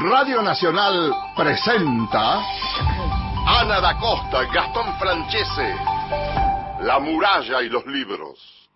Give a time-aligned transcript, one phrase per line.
[0.00, 2.40] Radio Nacional presenta
[3.46, 5.74] Ana da Costa, Gastón Francese,
[6.80, 8.68] La muralla y los libros.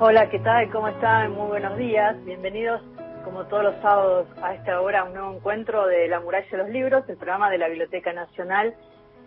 [0.00, 0.68] Hola, ¿qué tal?
[0.72, 1.32] ¿Cómo están?
[1.32, 2.16] Muy buenos días.
[2.24, 2.82] Bienvenidos,
[3.24, 6.56] como todos los sábados, a esta hora, a un nuevo encuentro de La muralla y
[6.56, 8.74] los libros, el programa de la Biblioteca Nacional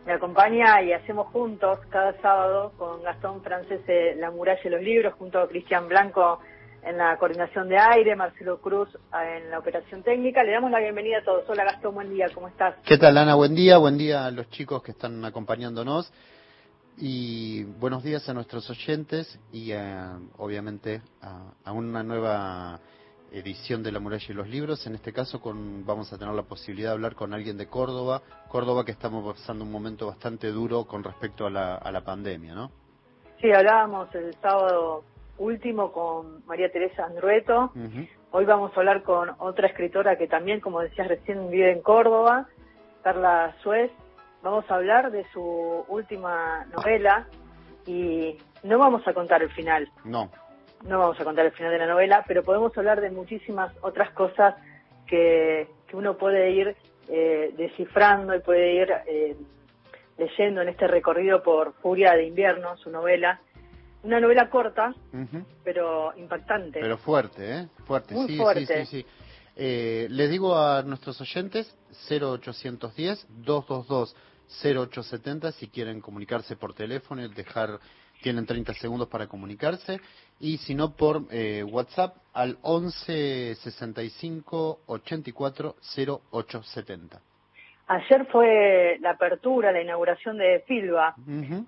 [0.06, 3.82] me acompaña y hacemos juntos cada sábado con Gastón Francés
[4.18, 6.40] La muralla y los libros, junto a Cristian Blanco
[6.84, 10.44] en la coordinación de aire, Marcelo Cruz en la operación técnica.
[10.44, 11.48] Le damos la bienvenida a todos.
[11.48, 12.76] Hola Gastón, buen día, ¿cómo estás?
[12.84, 13.36] ¿Qué tal Ana?
[13.36, 16.12] Buen día, buen día a los chicos que están acompañándonos
[16.98, 19.72] y buenos días a nuestros oyentes y
[20.38, 21.02] obviamente
[21.64, 22.80] a una nueva
[23.32, 24.86] edición de La muralla y los libros.
[24.86, 28.22] En este caso con, vamos a tener la posibilidad de hablar con alguien de Córdoba.
[28.50, 32.54] Córdoba que estamos pasando un momento bastante duro con respecto a la, a la pandemia,
[32.54, 32.72] ¿no?
[33.40, 35.04] Sí, hablábamos el sábado
[35.38, 37.72] último con María Teresa Andrueto.
[38.32, 42.48] Hoy vamos a hablar con otra escritora que también, como decías recién, vive en Córdoba,
[43.04, 43.92] Carla Suez.
[44.44, 47.28] Vamos a hablar de su última novela
[47.86, 49.90] y no vamos a contar el final.
[50.04, 50.30] No
[50.84, 54.12] no vamos a contar el final de la novela, pero podemos hablar de muchísimas otras
[54.12, 54.56] cosas
[55.08, 56.74] que, uno puede ir
[57.10, 59.36] eh, descifrando y puede ir eh,
[60.18, 63.42] leyendo en este recorrido por Furia de Invierno, su novela.
[64.04, 64.96] Una novela corta,
[65.66, 66.80] pero impactante.
[66.80, 67.68] Pero fuerte, ¿eh?
[67.86, 68.66] Fuerte, Muy sí, fuerte.
[68.66, 69.06] sí, sí, sí.
[69.58, 71.78] Eh, les digo a nuestros oyentes
[72.10, 74.16] 0810 222
[74.64, 77.80] 0870 si quieren comunicarse por teléfono dejar
[78.22, 80.00] tienen 30 segundos para comunicarse
[80.42, 87.22] y si no por eh, WhatsApp al 11 65 84 0870.
[87.88, 91.14] Ayer fue la apertura, la inauguración de Filba.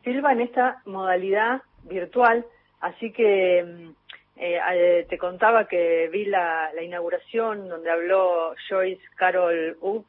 [0.03, 2.45] Filba en esta modalidad virtual,
[2.79, 3.89] así que mm,
[4.37, 10.07] eh, te contaba que vi la, inauguración donde habló Joyce Carol Ut,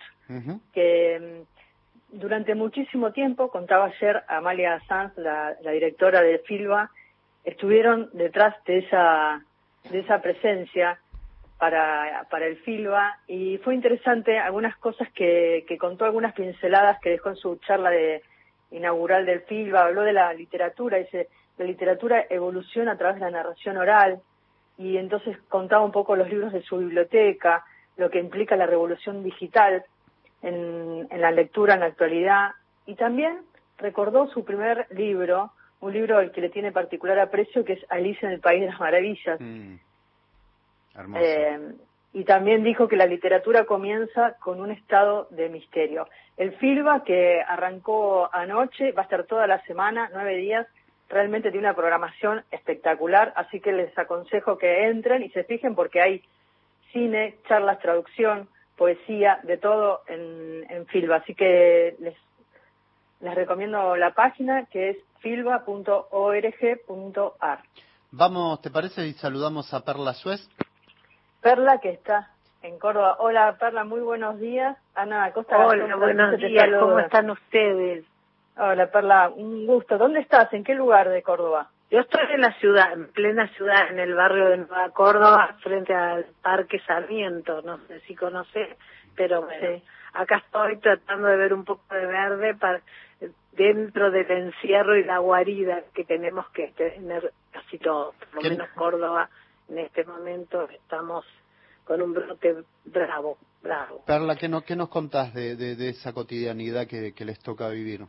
[0.73, 1.55] que mm,
[2.15, 6.91] durante muchísimo tiempo, contaba ayer Amalia Sanz, la, directora de Filba,
[7.45, 9.43] estuvieron detrás de esa,
[9.91, 10.99] de esa presencia
[11.59, 17.11] para, para el Filba y fue interesante algunas cosas que, que contó, algunas pinceladas que
[17.11, 18.23] dejó en su charla de
[18.71, 21.29] inaugural del Filba, habló de la literatura, dice,
[21.59, 24.21] la literatura evoluciona a través de la narración oral
[24.77, 27.65] y entonces contaba un poco los libros de su biblioteca,
[27.97, 29.85] lo que implica la revolución digital
[30.43, 32.51] en, la lectura en la actualidad.
[32.87, 33.39] Y también
[33.79, 35.53] recordó su primer libro,
[35.85, 38.69] un libro al que le tiene particular aprecio, que es Alicia en el País de
[38.69, 39.39] las Maravillas.
[39.39, 39.75] Mm.
[41.17, 41.59] Eh,
[42.15, 46.09] y también dijo que la literatura comienza con un estado de misterio.
[46.39, 50.67] El FILBA, que arrancó anoche, va a estar toda la semana, nueve días,
[51.11, 56.01] realmente tiene una programación espectacular, así que les aconsejo que entren y se fijen porque
[56.01, 56.23] hay
[56.93, 61.17] cine, charlas, traducción, poesía, de todo en, en Filba.
[61.17, 62.17] Así que les,
[63.21, 65.99] les recomiendo la página que es filba.org.ar.
[68.11, 69.07] Vamos, ¿te parece?
[69.07, 70.49] Y saludamos a Perla Suez.
[71.41, 72.31] Perla que está
[72.63, 73.17] en Córdoba.
[73.19, 74.77] Hola Perla, muy buenos días.
[74.95, 75.59] Ana Acosta.
[75.59, 76.69] Hola, buenos días.
[76.79, 78.05] ¿Cómo están ustedes?
[78.57, 79.99] Hola Perla, un gusto.
[79.99, 80.53] ¿Dónde estás?
[80.53, 81.71] ¿En qué lugar de Córdoba?
[81.91, 85.95] Yo estoy en la ciudad, en plena ciudad, en el barrio de Nueva Córdoba, frente
[85.95, 88.77] al Parque Sarmiento, no sé si conoces,
[89.15, 89.81] pero bueno,
[90.15, 92.81] acá estoy tratando de ver un poco de verde para
[93.53, 98.69] dentro del encierro y la guarida que tenemos que tener casi todo, por lo menos
[98.71, 99.29] Córdoba,
[99.69, 101.25] en este momento estamos
[101.85, 104.05] con un brote bravo, bravo.
[104.07, 108.07] Perla, ¿qué, no, qué nos contás de, de, esa cotidianidad que, que les toca vivir?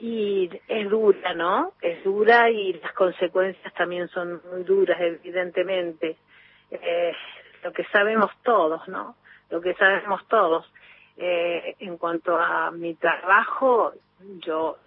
[0.00, 1.72] y es dura, ¿no?
[1.82, 6.16] Es dura y las consecuencias también son muy duras, evidentemente.
[6.70, 7.12] Eh,
[7.64, 9.16] lo que sabemos todos, ¿no?
[9.50, 10.70] Lo que sabemos todos.
[11.16, 13.92] Eh, en cuanto a mi trabajo,
[14.40, 14.78] yo,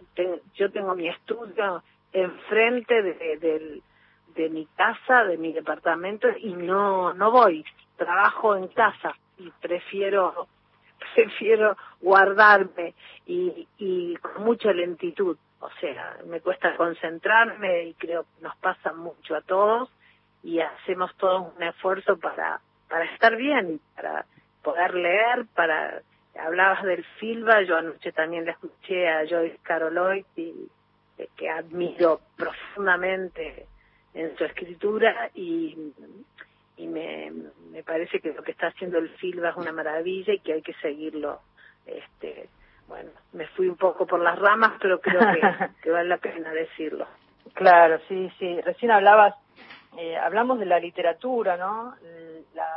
[0.55, 1.83] yo tengo mi estudio
[2.13, 3.81] enfrente de, de,
[4.35, 7.65] de mi casa, de mi departamento y no, no voy.
[7.97, 10.47] Trabajo en casa y prefiero
[11.15, 12.93] prefiero guardarme
[13.25, 15.37] y, y con mucha lentitud.
[15.59, 19.89] O sea, me cuesta concentrarme y creo que nos pasa mucho a todos
[20.43, 22.59] y hacemos todo un esfuerzo para,
[22.89, 24.25] para estar bien, para
[24.63, 26.01] poder leer, para...
[26.39, 30.69] Hablabas del Silva, yo anoche también le escuché a Joyce Caroloy y
[31.17, 33.67] eh, que admiro profundamente
[34.13, 35.91] en su escritura y
[36.81, 37.31] y me,
[37.69, 40.61] me parece que lo que está haciendo el Silva es una maravilla y que hay
[40.63, 41.41] que seguirlo.
[41.85, 42.49] Este,
[42.87, 45.19] bueno, me fui un poco por las ramas, pero creo
[45.81, 47.07] que, vale la pena decirlo.
[47.53, 48.59] Claro, sí, sí.
[48.61, 49.35] Recién hablabas,
[49.97, 51.95] eh, hablamos de la literatura, ¿no?
[52.55, 52.67] La,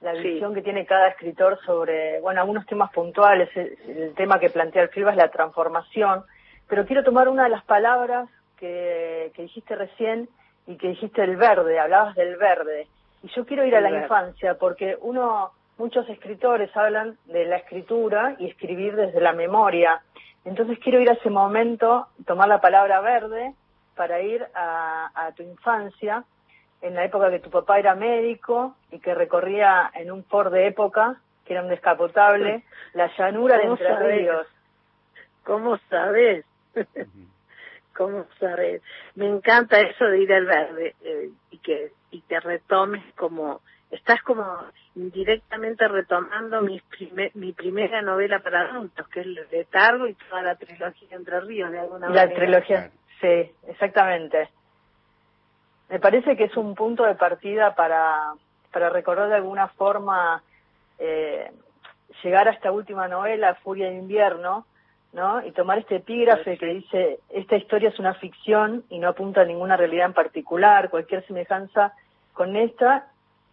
[0.00, 3.48] visión que tiene cada escritor sobre, bueno, algunos temas puntuales.
[3.56, 6.24] El, tema que plantea el Filba es la transformación.
[6.68, 8.28] Pero quiero tomar una de las palabras
[8.58, 10.28] que, que dijiste recién
[10.66, 12.86] y que dijiste el verde, hablabas del verde.
[13.22, 18.36] Y yo quiero ir a la infancia porque uno, muchos escritores hablan de la escritura
[18.38, 20.02] y escribir desde la memoria.
[20.44, 23.54] Entonces quiero ir a ese momento, tomar la palabra verde
[23.96, 26.24] para ir a, tu infancia,
[26.82, 30.66] en la época que tu papá era médico y que recorría en un Ford de
[30.66, 32.64] época, que era un descapotable,
[32.94, 34.46] la llanura de Entre Ríos.
[35.44, 36.44] ¿Cómo sabes?
[37.96, 38.82] ¿Cómo sabes?
[39.16, 43.60] Me encanta eso de ir al verde eh, y que y te retomes como
[43.90, 44.44] estás como
[44.94, 46.80] indirectamente retomando mi,
[47.34, 51.70] mi primera novela para adultos, que es El Letargo y toda la trilogía Entre Ríos,
[51.70, 52.26] de alguna manera.
[52.26, 52.90] La trilogía,
[53.20, 54.50] sí, exactamente.
[55.88, 58.34] Me parece que es un punto de partida para,
[58.72, 60.42] para recordar de alguna forma
[60.98, 61.50] eh,
[62.22, 64.66] llegar a esta última novela, Furia de Invierno,
[65.12, 65.44] ¿no?
[65.44, 69.44] Y tomar este epígrafe que dice, esta historia es una ficción y no apunta a
[69.44, 71.92] ninguna realidad en particular, cualquier semejanza
[72.34, 73.06] con esta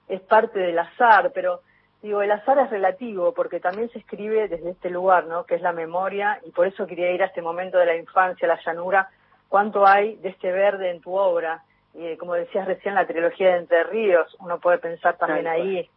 [0.07, 1.61] es parte del azar, pero
[2.01, 5.45] digo, el azar es relativo porque también se escribe desde este lugar, ¿no?
[5.45, 8.47] Que es la memoria y por eso quería ir a este momento de la infancia,
[8.47, 9.09] la llanura,
[9.47, 11.63] cuánto hay de este verde en tu obra.
[11.97, 15.89] Y como decías recién, la trilogía de Entre Ríos, uno puede pensar también ahí.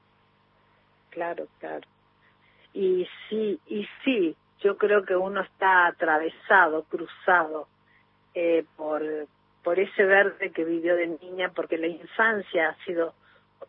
[1.11, 1.87] Claro, claro.
[2.73, 7.67] Y sí, y sí, yo creo que uno está atravesado, cruzado
[8.35, 9.03] eh, por,
[9.65, 13.15] por ese verde que vivió de niña, porque la infancia ha sido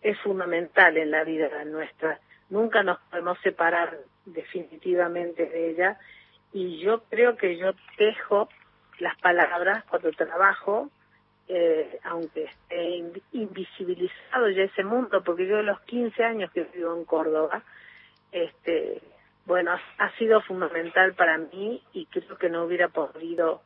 [0.02, 2.20] es fundamental en la vida nuestra.
[2.50, 5.98] Nunca nos podemos separar definitivamente de ella
[6.54, 8.50] y yo creo que yo tejo
[9.00, 10.90] las palabras cuando trabajo,
[11.52, 16.96] eh, aunque esté invisibilizado ya ese mundo, porque yo a los 15 años que vivo
[16.96, 17.64] en Córdoba,
[18.32, 19.02] este,
[19.46, 23.64] bueno, ha, sido fundamental para mí y creo que no hubiera podido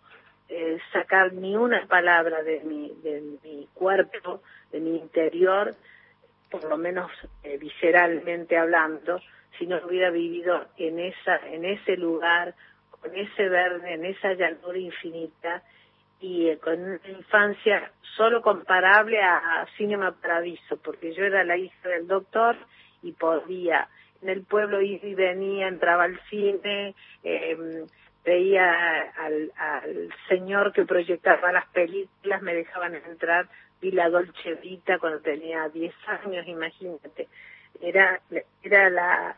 [0.47, 4.41] eh, sacar ni una palabra de mi, de mi cuerpo,
[4.71, 5.75] de mi interior,
[6.50, 7.12] por lo menos
[7.44, 9.19] eh, visceralmente hablando,
[9.59, 12.56] si no hubiera vivido en esa, en ese lugar,
[12.91, 15.63] con ese verde, en esa llanura infinita
[16.23, 21.89] y eh, con una infancia solo comparable a, Cinema Paradiso, porque yo era la hija
[21.89, 22.55] del doctor
[23.01, 23.89] y podía
[24.21, 27.85] en el pueblo ir y venía, entraba al cine, eh,
[28.23, 33.49] veía al, al señor que proyectaba las películas, me dejaban entrar
[33.81, 35.93] vi la Dolce Vita cuando tenía 10
[36.23, 37.27] años, imagínate.
[37.81, 38.21] Era,
[38.61, 39.35] era la,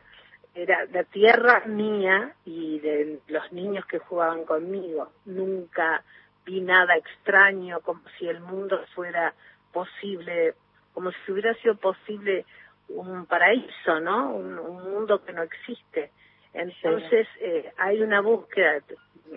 [0.54, 5.10] era la tierra mía y de los niños que jugaban conmigo.
[5.26, 6.04] Nunca
[6.46, 9.34] vi nada extraño, como si el mundo fuera
[9.72, 10.56] posible,
[10.94, 12.46] como si hubiera sido posible
[12.90, 14.32] un paraíso, ¿no?
[14.34, 16.12] Un, mundo que no existe.
[16.54, 18.82] Entonces eh, hay una búsqueda,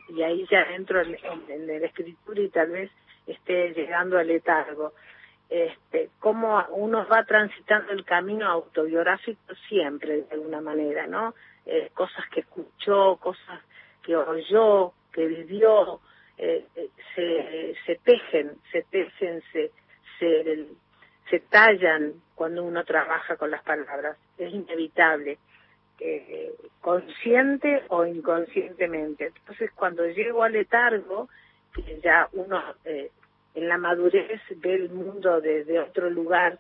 [0.08, 1.16] y ahí ya entro en,
[1.48, 2.90] en, la escritura y tal vez
[3.26, 4.92] esté llegando al letargo.
[5.48, 11.34] Este, cómo uno va transitando el camino autobiográfico siempre, de alguna manera, ¿no?
[11.64, 13.60] Eh, cosas que escuchó, cosas
[14.02, 16.00] que oyó, que vivió,
[16.38, 19.70] eh, eh, se, se tejen, se tejen, se,
[20.18, 24.16] se, tallan cuando uno trabaja con las palabras.
[24.38, 25.38] Es inevitable,
[26.80, 29.32] consciente o inconscientemente.
[29.36, 31.28] Entonces, cuando llego al letargo,
[31.74, 33.10] que ya uno eh,
[33.54, 36.58] en la madurez ve el mundo desde otro lugar.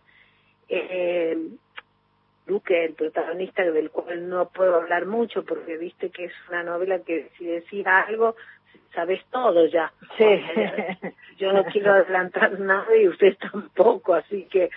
[0.68, 1.36] Eh,
[2.46, 7.00] Duque, el protagonista del cual no puedo hablar mucho porque viste que es una novela
[7.00, 8.36] que si decís algo,
[8.94, 9.92] sabes todo ya.
[10.16, 10.42] Sí.
[11.38, 14.70] Yo no quiero adelantar nada y usted tampoco, así que,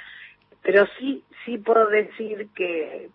[0.62, 3.10] pero sí, sí puedo decir que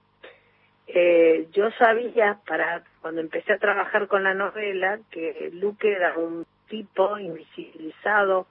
[0.88, 6.46] eh, yo sabía para cuando empecé a trabajar con la novela que Luque era un
[6.68, 8.46] tipo invisibilizado,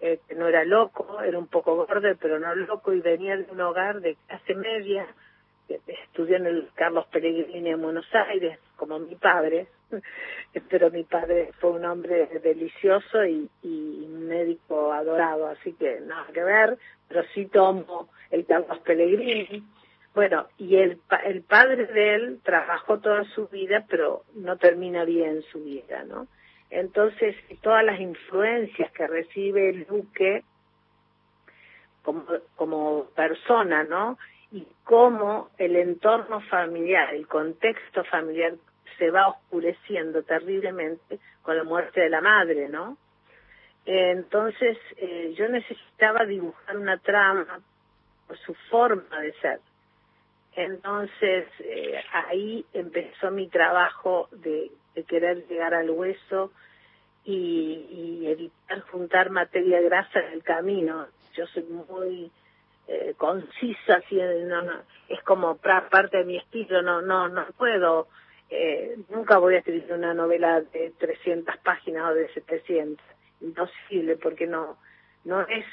[0.00, 3.46] eh, que no era loco, era un poco gordo, pero no loco, y venía de
[3.50, 5.06] un hogar de clase media,
[5.86, 9.68] estudió en el Carlos Pellegrini en Buenos Aires, como mi padre,
[10.68, 16.42] pero mi padre fue un hombre delicioso y, y médico adorado, así que nada que
[16.42, 19.62] ver, pero sí tomo el Carlos Pellegrini.
[20.16, 25.42] Bueno, y el, el padre de él trabajó toda su vida, pero no termina bien
[25.52, 26.26] su vida, ¿no?
[26.68, 30.42] Entonces, todas las influencias que recibe el Duque
[32.02, 32.24] como,
[32.56, 34.18] como persona, ¿no?
[34.50, 38.54] Y cómo el entorno familiar, el contexto familiar
[38.98, 42.96] se va oscureciendo terriblemente con la muerte de la madre, ¿no?
[43.84, 47.60] entonces eh, yo necesitaba dibujar una trama
[48.26, 49.60] por su forma de ser.
[50.54, 54.70] Entonces eh, ahí empezó mi trabajo de,
[55.08, 56.52] querer llegar al hueso
[57.24, 61.06] y, evitar juntar materia grasa en el camino.
[61.34, 62.30] Yo soy muy
[62.88, 68.08] eh, concisa, así, no, no, es como parte de mi estilo, no, no, no puedo,
[68.54, 73.02] eh, nunca voy a escribir una novela de 300 páginas o de 700,
[73.40, 74.76] imposible, porque no,
[75.24, 75.64] no es,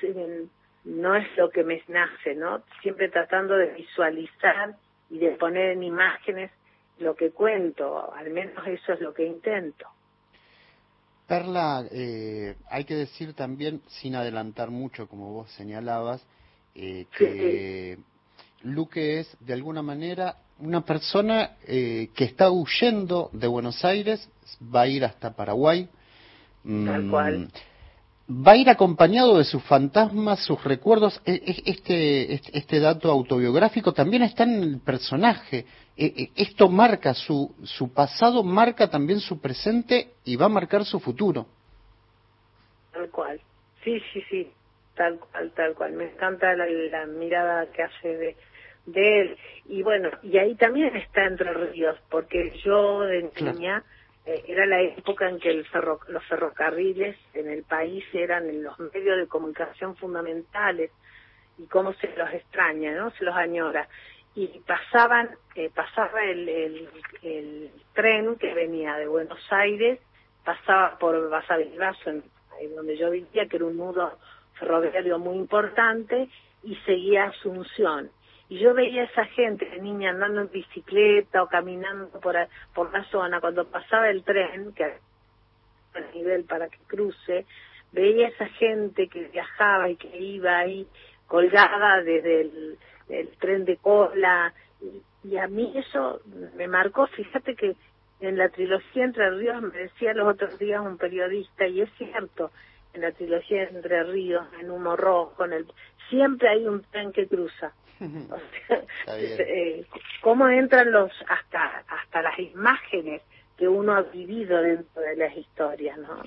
[0.86, 2.64] no es lo que me nace, ¿no?
[2.82, 4.78] Siempre tratando de visualizar
[5.10, 6.52] y de poner en imágenes
[7.00, 9.86] lo que cuento, al menos eso es lo que intento.
[11.28, 16.26] Perla, eh, hay que decir también, sin adelantar mucho, como vos señalabas,
[16.76, 17.98] eh, que
[18.64, 24.30] Luque es de alguna manera una persona eh, que está huyendo de Buenos Aires,
[24.64, 25.88] va a ir hasta Paraguay.
[26.64, 27.40] Tal cual.
[27.40, 27.48] Mm,
[28.46, 31.22] va a ir acompañado de sus fantasmas, sus recuerdos.
[31.26, 35.66] E, e, este, este, este, dato autobiográfico también está en el personaje.
[35.98, 41.00] E, esto marca su, su pasado, marca también su presente y va a marcar su
[41.00, 41.48] futuro.
[42.92, 43.40] Tal cual.
[43.84, 44.52] Sí, sí, sí.
[44.96, 45.94] Tal cual, tal cual.
[45.94, 48.36] Me encanta la, mirada que hace de,
[48.86, 49.38] de él.
[49.66, 53.84] Y bueno, y ahí también está Entre Ríos, porque yo de niña.
[54.26, 55.66] Eh, era la época en que el
[56.10, 60.92] los ferrocarriles en el país eran los medios de comunicación fundamentales
[61.58, 63.12] y cómo se los extraña, ¿no?
[63.12, 63.88] Se los añora.
[64.36, 66.48] Y pasaban, eh, pasaba el,
[67.24, 70.00] el, tren que venía de Buenos Aires,
[70.46, 72.24] pasaba por Basavilbaso, en,
[72.76, 74.18] donde yo vivía, que era un nudo
[74.54, 76.30] ferroviario muy importante,
[76.64, 78.12] y seguía Asunción
[78.50, 82.36] y yo veía a esa gente, niña andando en bicicleta o caminando por,
[82.74, 87.46] por la zona, cuando pasaba el tren, que a nivel para que cruce,
[87.92, 90.88] veía a esa gente que viajaba y que iba ahí
[91.28, 94.52] colgada desde el, tren de cola,
[95.24, 96.22] y, a mí eso
[96.56, 97.76] me marcó, fíjate que
[98.20, 102.52] en la trilogía Entre Ríos me decía los otros días un periodista, y es cierto,
[102.94, 105.68] en la trilogía Entre Ríos, en Humo Rojo, en el,
[106.10, 107.74] siempre hay un tren que cruza.
[109.08, 109.86] Eh,
[110.22, 113.22] cómo entran los hasta hasta las imágenes
[113.58, 116.24] que uno ha vivido dentro de las historias, ¿no?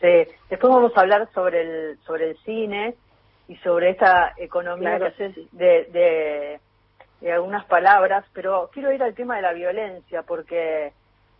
[0.00, 0.26] Sí.
[0.50, 2.94] Después vamos a hablar sobre el sobre el cine
[3.48, 6.58] y sobre esta economía que de,
[7.20, 10.92] de, algunas palabras, pero quiero ir al tema de la violencia porque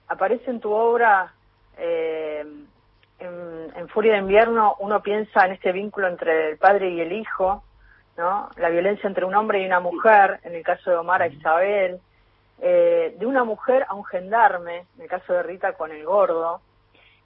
[0.08, 1.32] aparece en tu obra
[1.78, 2.44] eh,
[3.18, 7.12] en, en, Furia de Invierno uno piensa en este vínculo entre el padre y el
[7.12, 7.62] hijo
[8.16, 8.49] ¿no?
[8.56, 12.00] La violencia entre un hombre y una mujer, en el caso de Omar a Isabel,
[12.61, 16.61] eh, de una mujer a un gendarme, en el caso de Rita con el gordo.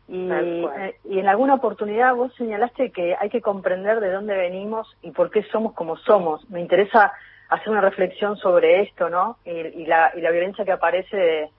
[0.08, 4.96] Y, eh, y en alguna oportunidad vos señalaste que hay que comprender de dónde venimos
[5.02, 6.48] y por qué somos como somos.
[6.50, 7.12] Me interesa
[7.48, 9.38] hacer una reflexión sobre esto, ¿no?
[9.44, 11.50] Y, la, y la violencia que aparece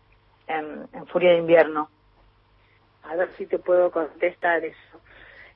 [0.47, 1.89] en, en Furia de Invierno.
[3.03, 5.00] A ver si te puedo contestar eso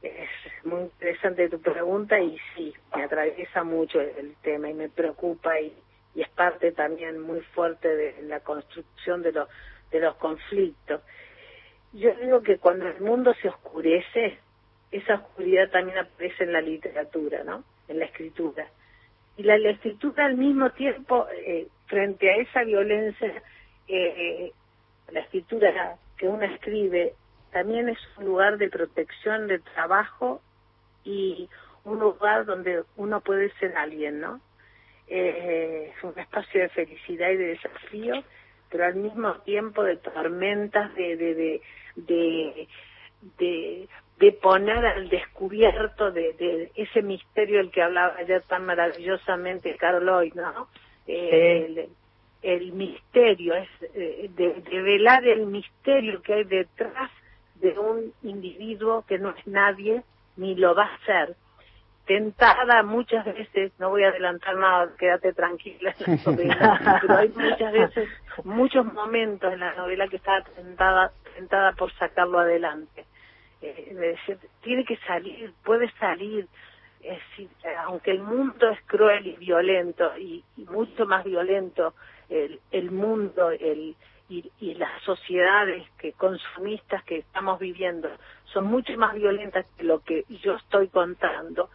[0.06, 5.60] es muy interesante tu pregunta y sí, me atraviesa mucho el tema y me preocupa
[5.60, 5.74] y,
[6.16, 9.50] es parte también muy fuerte de la construcción de los,
[9.92, 11.02] de los conflictos.
[11.92, 14.40] Yo digo que cuando el mundo se oscurece,
[14.92, 17.66] esa oscuridad también aparece en la literatura, ¿no?
[17.90, 18.66] En la escritura.
[19.36, 23.44] Y la, escritura al mismo tiempo, eh, frente a esa violencia,
[23.90, 24.54] eh,
[25.12, 27.14] la escritura que uno escribe
[27.56, 30.42] también es un lugar de protección, de trabajo
[31.06, 31.50] y
[31.86, 34.42] un lugar donde uno puede ser alguien, ¿no?
[35.08, 38.22] Eh, es un espacio de felicidad y de desafío,
[38.70, 41.62] pero al mismo tiempo de tormentas, de, de, de,
[41.96, 42.68] de,
[43.38, 43.88] de,
[44.20, 50.10] de poner al descubierto de, de, ese misterio del que hablaba ayer tan maravillosamente Carol
[50.10, 50.68] hoy, ¿no?
[51.08, 51.88] Eh,
[52.42, 57.10] el, misterio, es eh, de, de velar el misterio que hay detrás
[57.56, 60.04] de un individuo que no es nadie
[60.38, 61.36] ni lo va a ser.
[62.06, 65.96] Tentada muchas veces, no voy a adelantar nada, quédate tranquila
[66.26, 68.10] pero hay muchas veces,
[68.44, 73.06] muchos momentos en la novela que está tentada, tentada por sacarlo adelante.
[73.62, 74.16] Eh,
[74.62, 76.48] tiene que salir, puede salir,
[77.80, 81.96] aunque el mundo es cruel y violento, y, mucho más violento
[82.30, 83.96] el, el mundo, el,
[84.30, 88.10] y, y las sociedades que consumistas que estamos viviendo
[88.46, 91.70] son mucho más violentas que lo que yo estoy contando,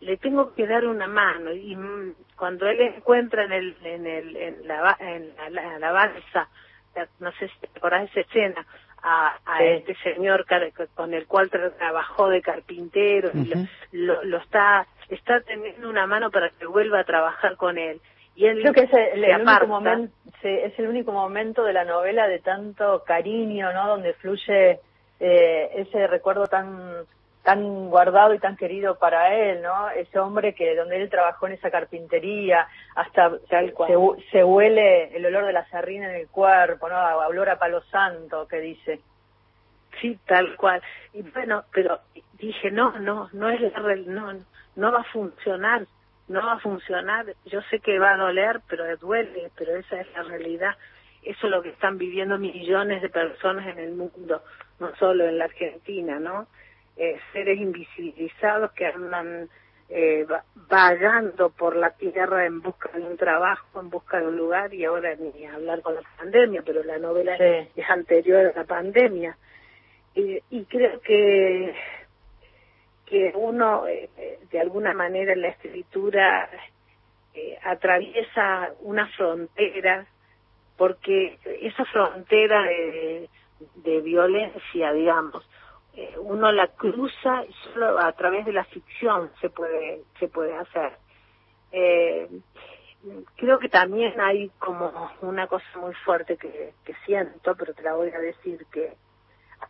[0.00, 1.52] le tengo que dar una mano.
[1.52, 1.76] Y
[2.36, 6.48] cuando él encuentra en el en el en la en la, balsa
[7.20, 8.66] no sé si te acordás de esa escena
[9.02, 10.46] a, este señor
[10.94, 13.30] con el cual trabajó de carpintero,
[13.92, 18.00] lo, está está teniendo una mano para que vuelva a trabajar con él.
[18.36, 22.28] Y él Creo que es el, único momento, es el único momento de la novela
[22.28, 23.88] de tanto cariño, ¿no?
[23.88, 24.78] Donde fluye
[25.18, 27.06] eh, ese recuerdo tan
[27.46, 29.88] tan guardado y tan querido para él, ¿no?
[29.90, 32.66] Ese hombre que donde él trabajó en esa carpintería,
[32.96, 33.38] hasta
[34.32, 36.96] se, huele el olor de la sardina en el cuerpo, ¿no?
[37.28, 39.00] Olor a palo santo, que dice.
[40.00, 40.82] Sí, tal cual.
[41.14, 42.00] Y bueno, pero
[42.32, 44.32] dije, no, no, no es la no,
[44.74, 45.86] no va a funcionar,
[46.28, 47.26] no va a funcionar.
[47.46, 50.76] Yo sé que va a doler, pero duele, pero esa es la realidad.
[51.22, 54.42] Eso es lo que están viviendo millones de personas en el mundo,
[54.78, 56.46] no solo en la Argentina, ¿no?
[56.96, 59.48] Eh, seres invisibilizados que andan
[59.88, 64.72] eh, vagando por la tierra en busca de un trabajo, en busca de un lugar
[64.72, 69.36] y ahora ni hablar con la pandemia, pero la novela es anterior a la pandemia.
[70.14, 71.74] Y, y creo que
[73.06, 74.10] que uno eh,
[74.50, 76.50] de alguna manera en la escritura
[77.34, 80.06] eh, atraviesa una frontera
[80.76, 83.28] porque esa frontera de,
[84.02, 85.48] violencia digamos
[85.94, 90.54] eh, uno la cruza y solo a través de la ficción se puede se puede
[90.56, 90.98] hacer.
[93.36, 97.94] Creo que también hay como una cosa muy fuerte que, que siento pero te la
[97.94, 98.94] voy a decir que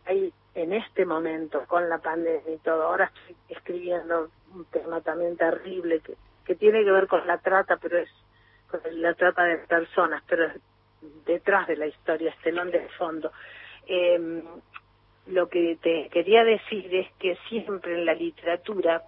[0.05, 5.37] hay en este momento con la pandemia y todo ahora estoy escribiendo un tema también
[5.37, 8.09] terrible que, tiene que ver con la trata pero es
[8.69, 10.53] con la trata de personas pero es
[11.25, 13.31] detrás de la historia, estelón de fondo.
[13.85, 14.43] Eh,
[15.27, 19.03] lo que te quería decir es que siempre en la literatura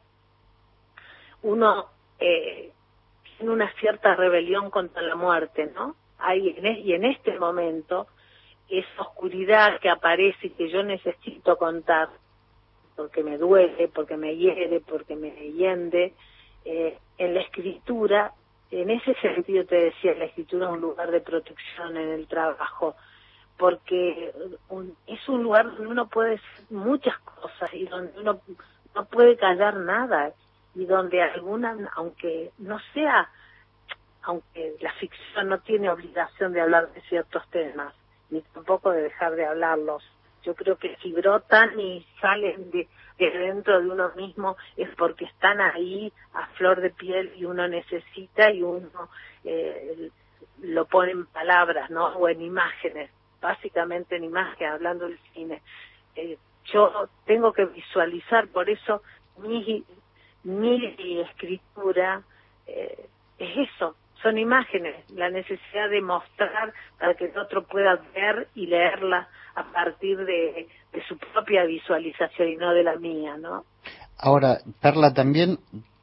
[1.41, 1.87] uno
[2.19, 2.71] eh,
[3.37, 5.95] tiene una cierta rebelión contra la muerte, ¿no?
[6.19, 8.07] Hay, y en este momento,
[8.69, 12.09] esa oscuridad que aparece y que yo necesito contar,
[12.95, 16.13] porque me duele, porque me hiere, porque me hiende,
[16.65, 18.33] eh, en la escritura,
[18.71, 22.95] en ese sentido te decía, la escritura es un lugar de protección en el trabajo,
[23.57, 24.33] porque
[25.07, 28.39] es un lugar donde uno puede decir muchas cosas y donde uno
[28.95, 30.33] no puede callar nada
[30.75, 33.29] y donde alguna, aunque no sea,
[34.21, 37.93] aunque la ficción no tiene obligación de hablar de ciertos temas,
[38.29, 40.03] ni tampoco de dejar de hablarlos.
[40.43, 42.87] Yo creo que si brotan y salen de,
[43.17, 47.67] de dentro de uno mismo es porque están ahí a flor de piel y uno
[47.67, 49.09] necesita y uno
[49.43, 50.09] eh,
[50.61, 52.07] lo pone en palabras, ¿no?
[52.07, 53.11] O en imágenes
[53.41, 55.61] básicamente en imagen, hablando del cine.
[56.15, 59.01] Eh, yo tengo que visualizar, por eso
[59.37, 59.83] mi,
[60.43, 62.21] mi escritura
[62.67, 68.47] eh, es eso, son imágenes, la necesidad de mostrar para que el otro pueda ver
[68.55, 73.65] y leerla a partir de, de su propia visualización y no de la mía, ¿no?
[74.17, 75.59] Ahora, Perla también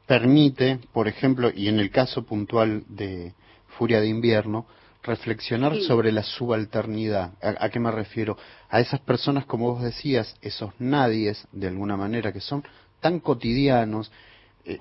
[0.07, 3.35] permite, por ejemplo, y en el caso puntual de
[3.77, 4.67] Furia de Invierno,
[5.03, 7.33] reflexionar sobre la subalternidad.
[7.41, 8.37] ¿A, qué me refiero?
[8.69, 12.65] A esas personas, como vos decías, esos nadies, de alguna manera, que son
[13.01, 14.11] tan cotidianos,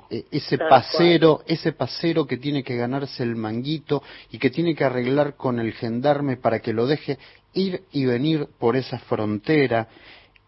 [0.09, 5.35] ese pasero, ese pasero que tiene que ganarse el manguito y que tiene que arreglar
[5.35, 7.17] con el gendarme para que lo deje
[7.53, 9.87] ir y venir por esa frontera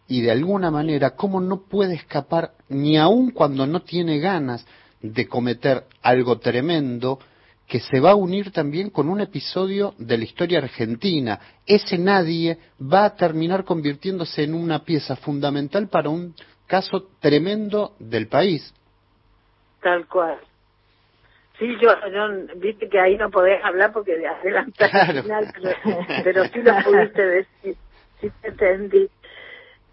[0.08, 4.66] y de alguna manera cómo no puede escapar ni aun cuando no tiene ganas
[5.02, 7.20] de cometer algo tremendo,
[7.68, 11.40] que se va a unir también con un episodio de la historia argentina.
[11.66, 16.34] Ese nadie va a terminar convirtiéndose en una pieza fundamental para un
[16.66, 18.74] caso tremendo del país.
[19.82, 20.38] Tal cual.
[21.60, 21.90] Sí, yo,
[22.58, 25.54] viste que ahí no podés hablar porque de adelantar al final,
[26.24, 27.76] pero, sí lo pudiste decir,
[28.22, 29.10] sí te entendí.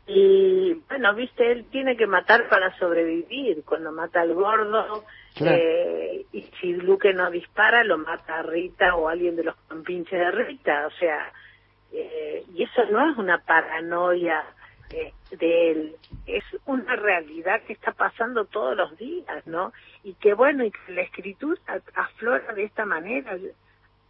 [0.06, 3.64] Y bueno, viste, él tiene que matar para sobrevivir.
[3.64, 5.04] Cuando mata al gordo,
[5.40, 10.18] eh, y si Luque no dispara, lo mata a Rita o alguien de los compinches
[10.18, 10.86] de Rita.
[10.86, 11.32] O sea,
[11.92, 14.44] eh, y eso no es una paranoia
[14.90, 19.72] eh, de él, es una realidad que está pasando todos los días, ¿no?
[20.02, 21.60] Y que bueno, y que la escritura
[21.94, 23.36] aflora de esta manera,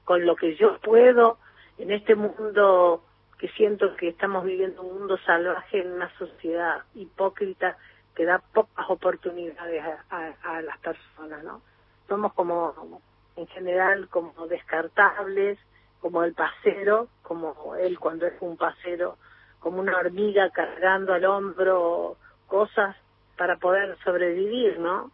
[0.05, 1.39] con lo que yo puedo
[1.79, 3.03] en este mundo
[3.39, 7.77] que siento que estamos viviendo un mundo salvaje en una sociedad hipócrita
[8.15, 11.61] que da pocas oportunidades a, las personas, ¿no?
[12.09, 13.01] Somos como,
[13.37, 15.59] en general, como descartables,
[16.01, 19.17] como el pasero, como él cuando es un pasero,
[19.65, 22.95] como una hormiga cargando al hombro cosas
[23.35, 25.11] para poder sobrevivir, ¿no?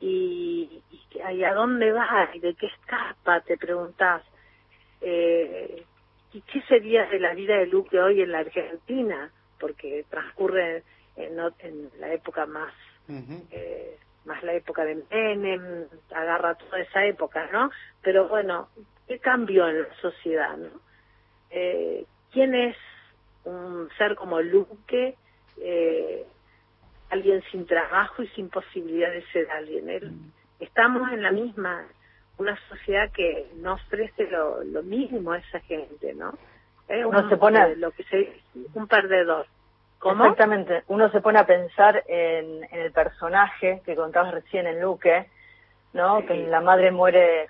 [0.00, 0.80] Y,
[1.10, 4.22] y, a dónde va y de qué escapa, te preguntás.
[5.00, 5.84] Eh,
[6.30, 9.32] ¿qué sería de la vida de Luque hoy en la Argentina?
[9.58, 10.84] Porque transcurre
[11.16, 12.72] en, en la época más,
[13.50, 17.72] eh, más la época de Menem, agarra toda esa época, ¿no?
[18.00, 18.68] Pero bueno,
[19.08, 20.70] ¿qué cambió en la sociedad, no?
[21.50, 22.76] Eh, ¿Quién es
[23.44, 25.16] un ser como Luque?
[25.60, 26.26] Eh,
[27.10, 29.88] alguien sin trabajo y sin posibilidad de ser alguien.
[29.88, 30.12] Él,
[30.60, 31.86] estamos en la misma,
[32.36, 36.34] una sociedad que no ofrece lo, lo mínimo a esa gente, ¿no?
[37.04, 38.32] uno se pone lo que se
[38.72, 39.46] un perdedor.
[39.98, 40.24] ¿Cómo?
[40.24, 40.84] Exactamente.
[40.86, 45.26] Uno se pone a pensar en, en el personaje que contabas recién en Luque,
[45.92, 46.24] ¿no?
[46.24, 47.48] Que la madre muere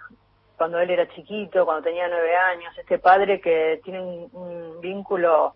[0.57, 2.77] cuando él era chiquito, cuando tenía nueve años.
[2.79, 5.55] Este padre que tiene un vínculo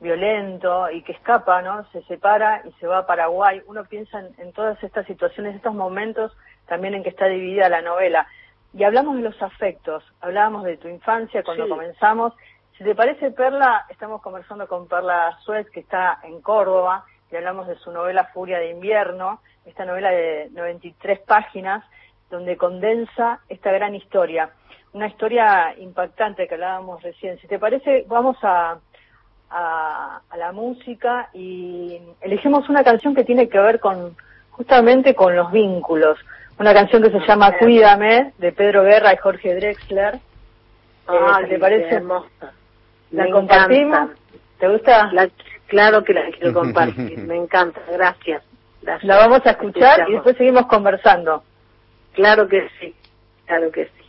[0.00, 1.84] violento y que escapa, ¿no?
[1.90, 3.62] Se separa y se va a Paraguay.
[3.66, 8.26] Uno piensa en, todas estas situaciones, estos momentos, también en que está dividida la novela.
[8.74, 12.34] Y hablamos de los afectos, hablábamos de tu infancia cuando comenzamos.
[12.76, 17.66] Si te parece, Perla, estamos conversando con Perla Suez, que está en Córdoba, y hablamos
[17.66, 21.84] de su novela Furia de Invierno, esta novela de 93 páginas,
[22.30, 24.50] donde condensa esta gran historia.
[24.92, 27.38] Una historia impactante que hablábamos recién.
[27.40, 28.78] Si te parece, vamos a,
[29.50, 34.16] a, la música y elegimos una canción que tiene que ver con
[34.50, 36.18] justamente con los vínculos.
[36.58, 40.18] Una canción que se llama Cuídame, de Pedro Guerra y Jorge Drexler.
[41.06, 42.02] Ah, ¿Te parece?
[43.12, 44.10] ¿La compartimos?
[44.58, 45.10] ¿Te gusta?
[45.66, 47.18] claro que la quiero compartir.
[47.18, 47.80] Me encanta.
[47.90, 48.42] Gracias.
[48.82, 49.04] Gracias.
[49.04, 51.42] La vamos a escuchar y después seguimos conversando.
[52.12, 52.94] Claro que sí.
[53.46, 54.07] Claro que sí.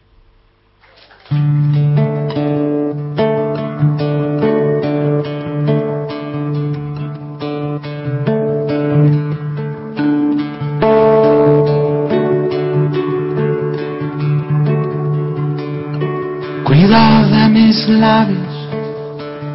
[17.89, 18.69] Labios,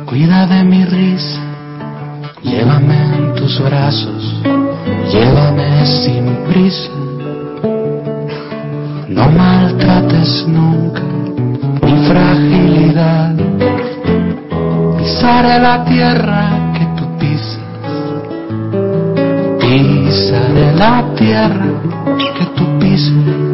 [0.07, 1.41] cuida de mi risa,
[2.43, 4.43] llévame en tus brazos,
[5.13, 6.91] llévame sin prisa,
[9.09, 11.03] no maltrates nunca
[11.83, 13.35] mi fragilidad,
[14.99, 17.59] pisaré la tierra que tú pisas,
[19.61, 21.67] pisaré la tierra
[22.39, 23.54] que tú pisas.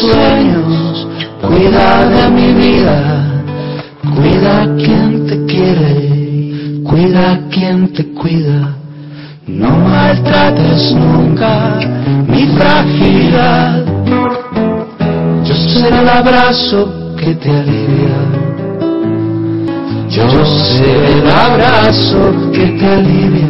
[0.00, 1.06] Sueños,
[1.42, 3.42] cuida de mi vida,
[4.14, 8.74] cuida a quien te quiere, cuida a quien te cuida.
[9.46, 11.78] No maltrates nunca
[12.28, 13.84] mi fragilidad.
[15.44, 18.18] Yo seré el abrazo que te alivia.
[20.10, 23.47] Yo seré el abrazo que te alivia.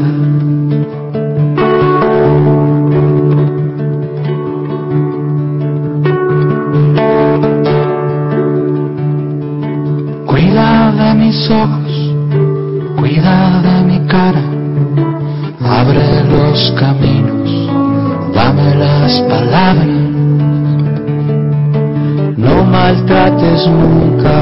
[23.58, 24.32] Maltrates nunca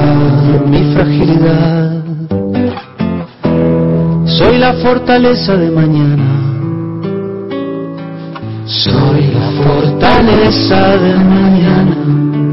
[0.67, 2.03] mi fragilidad.
[4.27, 6.25] Soy la fortaleza de mañana,
[8.67, 12.46] soy la fortaleza de mañana.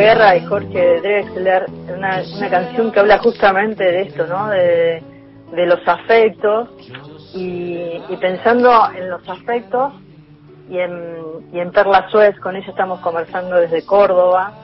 [0.00, 4.48] Guerra y Jorge Drexler, una, una canción que habla justamente de esto, ¿no?
[4.48, 5.02] De,
[5.52, 6.70] los afectos
[7.34, 9.92] y, pensando en los afectos
[10.70, 14.54] y en, y en Perla Suez, con ella estamos conversando desde Córdoba,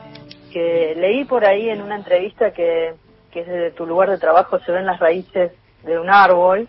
[0.51, 2.95] que leí por ahí en una entrevista que,
[3.31, 5.53] que desde tu lugar de trabajo se ven las raíces
[5.85, 6.67] de un árbol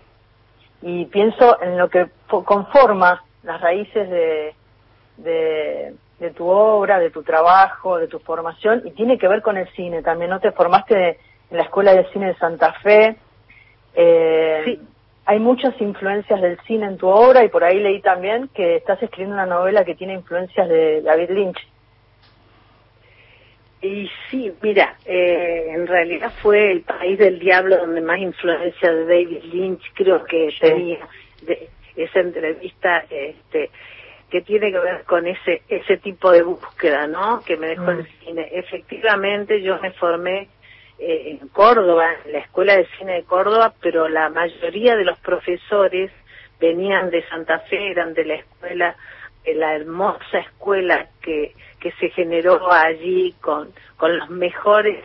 [0.81, 4.55] y pienso en lo que conforma las raíces de,
[5.17, 9.57] de, de, tu obra, de tu trabajo, de tu formación, y tiene que ver con
[9.57, 10.29] el cine también.
[10.29, 13.15] ¿No te formaste en la Escuela de Cine de Santa Fe?
[13.95, 14.81] Eh, sí.
[15.29, 19.03] Hay muchas influencias del cine en tu obra y por ahí leí también que estás
[19.03, 21.67] escribiendo una novela que tiene influencias de David Lynch.
[23.81, 29.03] Y sí, mira, eh, en realidad fue el país del diablo donde más influencia de
[29.03, 30.99] David Lynch creo que tenía
[31.41, 33.69] de esa entrevista este
[34.29, 37.41] que tiene que ver con ese ese tipo de búsqueda, ¿no?
[37.45, 38.07] Que me dejó el mm.
[38.23, 38.49] cine.
[38.51, 40.49] Efectivamente, yo me formé
[40.99, 45.17] eh, en Córdoba, en la Escuela de Cine de Córdoba, pero la mayoría de los
[45.19, 46.11] profesores
[46.59, 48.95] venían de Santa Fe, eran de la escuela,
[49.45, 55.03] de la hermosa escuela que que se generó allí con, con los mejores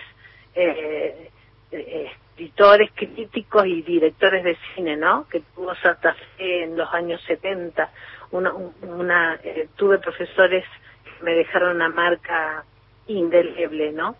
[0.54, 1.30] eh,
[1.70, 5.26] eh, escritores, críticos y directores de cine, ¿no?
[5.28, 7.90] Que tuvo Santa Fe en los años 70.
[8.32, 10.64] Una, una eh, tuve profesores
[11.04, 12.64] que me dejaron una marca
[13.06, 14.16] indeleble, ¿no?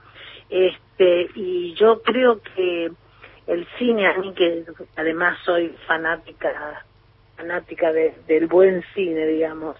[0.48, 2.90] Este, y yo creo que
[3.46, 4.64] el cine, a mí que
[4.96, 6.84] además soy fanática,
[7.36, 9.76] fanática del buen cine, digamos,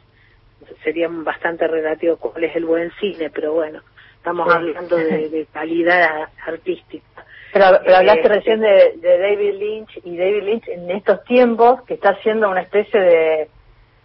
[0.82, 3.80] sería bastante relativo cuál es el buen cine, pero bueno,
[4.16, 7.24] estamos hablando de, calidad artística.
[7.52, 12.10] Pero, hablaste eh, recién de, David Lynch y David Lynch en estos tiempos que está
[12.10, 13.48] haciendo una especie de,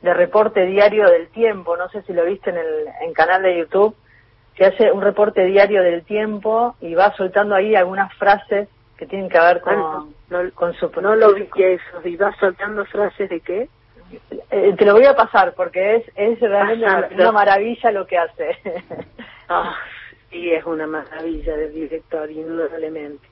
[0.01, 3.57] de reporte diario del tiempo, no sé si lo viste en el en canal de
[3.57, 3.95] YouTube,
[4.55, 9.29] que hace un reporte diario del tiempo y va soltando ahí algunas frases que tienen
[9.29, 10.15] que ver con,
[10.55, 10.89] con su...
[11.01, 13.69] No lo vi que eso, y va soltando frases de qué?
[14.49, 18.57] Eh, te lo voy a pasar porque es, es realmente una, maravilla lo que hace.
[19.49, 19.77] Ah,
[20.29, 23.25] sí, es una maravilla del director, indudablemente.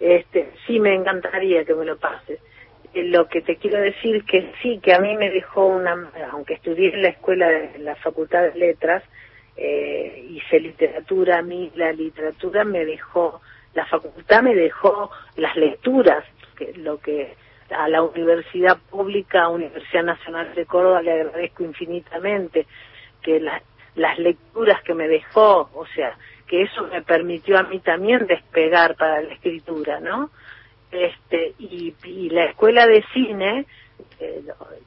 [0.00, 2.40] Este, sí, me encantaría que me lo pases.
[2.94, 6.54] Eh, lo que te quiero decir que sí, que a mí me dejó una, aunque
[6.54, 9.02] estudié en la escuela, de la Facultad de Letras,
[9.56, 13.40] eh, hice literatura, a mí la literatura me dejó,
[13.74, 16.24] la facultad me dejó las lecturas,
[16.56, 17.34] que lo que
[17.70, 22.66] a la Universidad Pública, Universidad Nacional de Córdoba, le agradezco infinitamente
[23.22, 26.16] que las lecturas que me dejó, o sea,
[26.48, 30.30] que eso me permitió a mí también despegar para la escritura, ¿no?
[30.90, 31.94] Este, y,
[32.30, 33.66] la escuela de cine,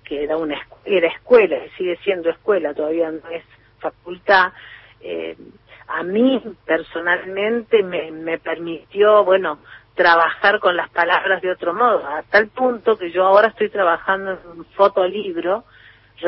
[0.04, 3.44] que era una era escuela, sigue siendo escuela, todavía no es
[3.80, 4.54] facultad,
[5.02, 5.36] eh,
[5.88, 9.60] a mí personalmente me, me permitió, bueno,
[9.96, 14.32] trabajar con las palabras de otro modo, a tal punto que yo ahora estoy trabajando
[14.32, 15.66] en un fotolibro,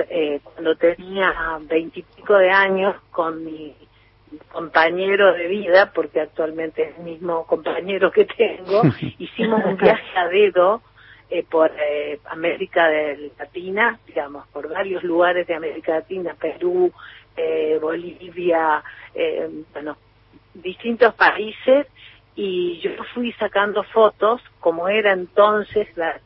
[0.09, 3.73] eh, cuando tenía veintipico de años con mi
[4.51, 8.81] compañero de vida, porque actualmente es el mismo compañero que tengo,
[9.19, 10.81] hicimos un viaje a dedo
[11.29, 12.89] eh, por eh, América
[13.37, 16.91] Latina, digamos, por varios lugares de América Latina, Perú,
[17.35, 18.83] eh, Bolivia,
[19.13, 19.97] eh, bueno,
[20.53, 21.87] distintos países,
[22.35, 26.19] y yo fui sacando fotos como era entonces la,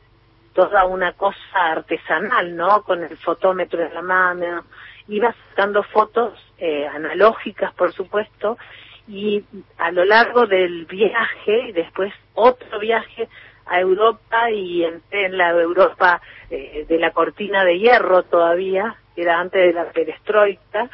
[0.54, 1.38] toda una cosa
[1.72, 2.82] artesanal, ¿no?
[2.82, 4.64] Con el fotómetro en la mano,
[5.08, 8.58] iba sacando fotos eh, analógicas, por supuesto,
[9.08, 9.42] y
[9.78, 13.28] a lo largo del viaje, y después otro viaje
[13.66, 16.20] a Europa y entré en la Europa
[16.50, 20.88] eh, de la cortina de hierro todavía, era antes de la perestroika,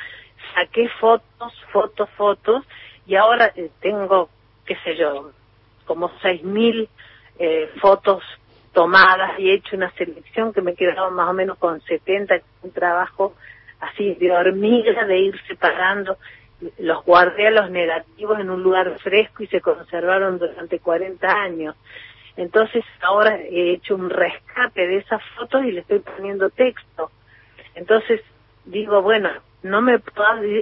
[0.55, 2.65] saqué fotos, fotos, fotos,
[3.07, 4.31] y ahora eh, tengo
[4.67, 5.31] qué sé yo,
[5.87, 6.89] como seis mil
[7.39, 8.23] eh, fotos
[8.73, 12.35] tomadas y he hecho una selección que me he quedado más o menos con 70,
[12.63, 13.35] un trabajo
[13.81, 16.19] así de hormiga de ir separando.
[16.79, 21.77] Los guardé a los negativos en un lugar fresco y se conservaron durante 40 años.
[22.37, 27.11] Entonces ahora he hecho un rescate de esas fotos y le estoy poniendo texto.
[27.75, 28.21] Entonces
[28.65, 29.31] digo, bueno,
[29.63, 30.01] no me,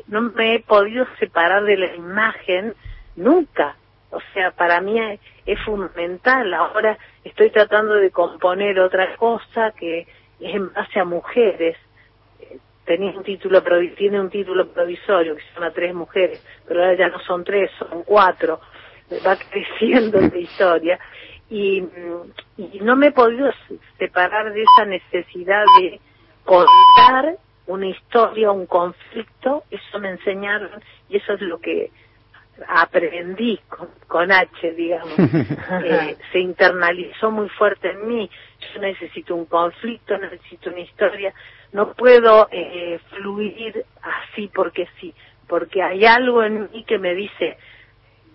[0.09, 2.74] no me he podido separar de la imagen
[3.16, 3.77] nunca.
[4.11, 4.98] O sea, para mí
[5.46, 6.55] es, fundamental.
[6.55, 11.77] Ahora estoy tratando de componer otra cosa que es en base a mujeres.
[12.85, 13.62] Tenía un título,
[13.97, 17.70] tiene un título provisorio que se llama Tres Mujeres, pero ahora ya no son tres,
[17.79, 18.61] son cuatro.
[19.27, 20.99] Va creciendo la historia.
[21.49, 23.51] Y, mm, y no me he podido
[23.99, 26.01] separar de esa necesidad de
[26.44, 30.70] contar una historia, un conflicto, eso me enseñaron
[31.09, 31.90] y eso es lo que
[32.69, 33.61] aprendí
[34.07, 38.31] con, H, digamos, eh, se internalizó muy fuerte en mí.
[38.75, 41.35] Yo necesito un conflicto, necesito una historia,
[41.73, 45.14] no puedo eh, fluir así porque sí,
[45.49, 47.59] porque hay algo en mí que me dice,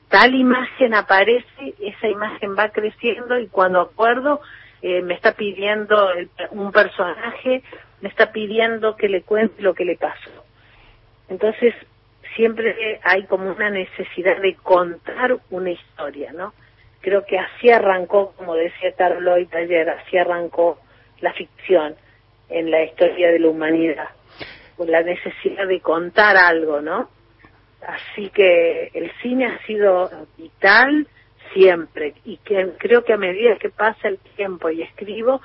[0.09, 4.41] tal imagen aparece, esa imagen va creciendo y cuando acuerdo
[4.81, 6.09] eh, me está pidiendo
[6.51, 7.63] un personaje,
[8.01, 10.45] me está pidiendo que le cuente lo que le pasó.
[11.29, 11.73] Entonces,
[12.39, 16.53] siempre hay como una necesidad de contar una historia, ¿no?
[17.01, 20.79] Creo que así arrancó, como decía Lloyd ayer, así arrancó
[21.19, 21.95] la ficción
[22.47, 24.07] en la historia de la humanidad,
[24.77, 27.09] con la necesidad de contar algo, ¿no?
[27.85, 31.07] Así que el cine ha sido vital
[31.53, 35.41] siempre y que creo que a medida que pasa el tiempo y escribo,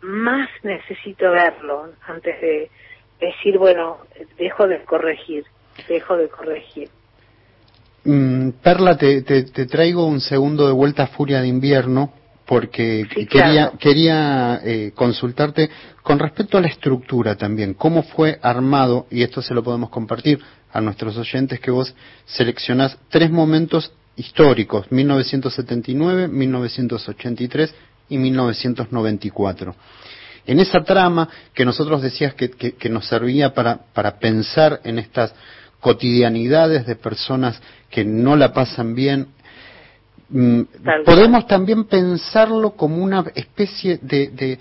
[0.00, 2.68] más necesito verlo antes de
[3.20, 3.98] decir, bueno,
[4.36, 5.44] dejo de corregir,
[5.88, 6.90] dejo de corregir.
[8.04, 12.12] Mm, Perla, te, te, traigo un segundo de vuelta a Furia de Invierno
[12.46, 15.70] porque quería, quería eh, consultarte
[16.02, 20.40] con respecto a la estructura también, cómo fue armado, y esto se lo podemos compartir
[20.72, 21.94] a nuestros oyentes, que vos
[22.26, 27.74] seleccionás tres momentos históricos, 1979, 1983
[28.08, 29.74] y 1994.
[30.44, 35.32] En esa trama que nosotros decías que, que, nos servía para, para pensar en estas
[35.82, 39.26] cotidianidades de personas que no la pasan bien,
[40.30, 40.60] mm,
[41.04, 44.58] podemos también pensarlo como una especie de, de,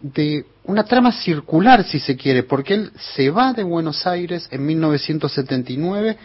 [0.00, 4.64] de, una trama circular, si se quiere, porque él se va de Buenos Aires en
[4.64, 6.16] 1979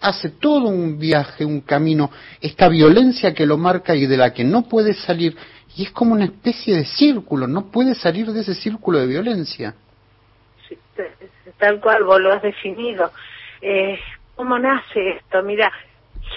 [0.00, 4.44] hace todo un viaje, un camino, esta violencia que lo marca y de la que
[4.44, 5.36] no puede salir,
[5.76, 9.74] y es como una especie de círculo, no puede salir de ese círculo de violencia.
[10.68, 10.76] Sí,
[11.58, 13.10] tal cual vos lo has definido.
[13.62, 13.98] Eh,
[14.34, 15.42] ¿Cómo nace esto?
[15.42, 15.72] Mira,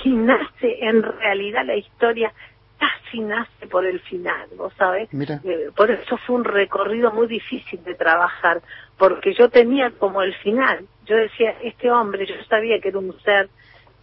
[0.04, 2.32] y nace en realidad la historia
[2.78, 5.10] casi nace por el final, vos sabés.
[5.44, 8.62] Eh, por eso fue un recorrido muy difícil de trabajar,
[8.98, 10.86] porque yo tenía como el final.
[11.06, 13.50] Yo decía, este hombre, yo sabía que era un ser,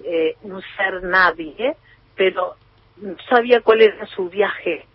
[0.05, 1.77] eh, un ser nadie,
[2.17, 2.57] pero
[3.29, 4.87] sabía cuál era su viaje.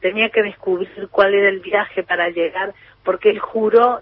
[0.00, 4.00] Tenía que descubrir cuál era el viaje para llegar, porque él juró,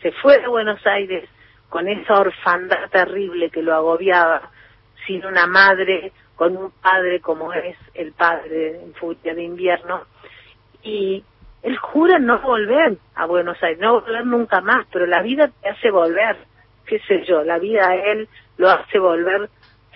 [0.00, 1.28] se fue de Buenos Aires
[1.68, 4.50] con esa orfandad terrible que lo agobiaba,
[5.06, 10.02] sin una madre, con un padre como es el padre en Furia de Invierno,
[10.82, 11.24] y
[11.62, 15.68] él jura no volver a Buenos Aires, no volver nunca más, pero la vida te
[15.68, 16.36] hace volver,
[16.86, 19.50] qué sé yo, la vida a él lo hace volver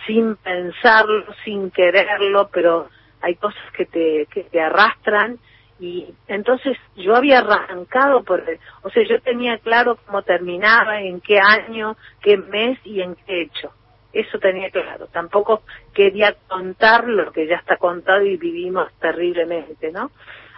[0.06, 2.88] sin pensarlo, sin quererlo, pero
[3.20, 5.38] hay cosas que te, que te arrastran
[5.80, 8.44] y entonces yo había arrancado por,
[8.82, 13.42] o sea, yo tenía claro cómo terminaba, en qué año, qué mes y en qué
[13.42, 13.72] hecho.
[14.12, 15.06] Eso tenía claro.
[15.06, 15.62] Tampoco
[15.94, 20.10] quería contar lo que ya está contado y vivimos terriblemente, ¿no?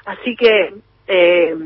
[0.05, 0.74] Así que
[1.07, 1.57] eh,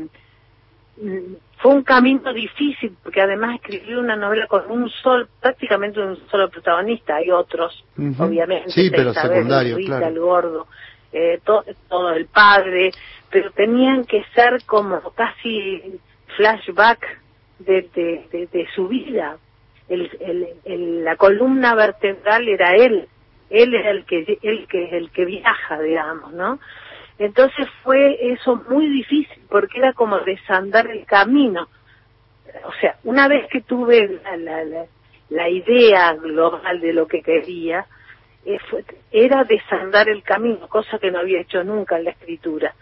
[1.57, 6.49] fue un camino difícil porque además escribí una novela con un solo, prácticamente un solo
[6.49, 7.15] protagonista.
[7.15, 8.69] Hay otros, obviamente.
[8.69, 10.07] Sí, pero secundario, claro.
[10.07, 10.67] el gordo,
[11.11, 11.63] eh, todo,
[12.13, 12.91] el padre,
[13.29, 15.99] pero tenían que ser como casi
[16.37, 17.19] flashback
[17.59, 17.81] de,
[18.51, 19.37] de, su vida,
[19.87, 20.09] el,
[20.65, 23.07] el, la columna vertebral era él,
[23.49, 26.59] él es el que, el que, el que viaja, digamos, ¿no?
[27.17, 31.67] Entonces fue eso muy difícil porque era como desandar el camino.
[32.65, 34.85] O sea, una vez que tuve la, la,
[35.29, 37.85] la idea global de lo que quería,
[39.11, 42.73] era desandar el camino, cosa que no había hecho nunca en la escritura.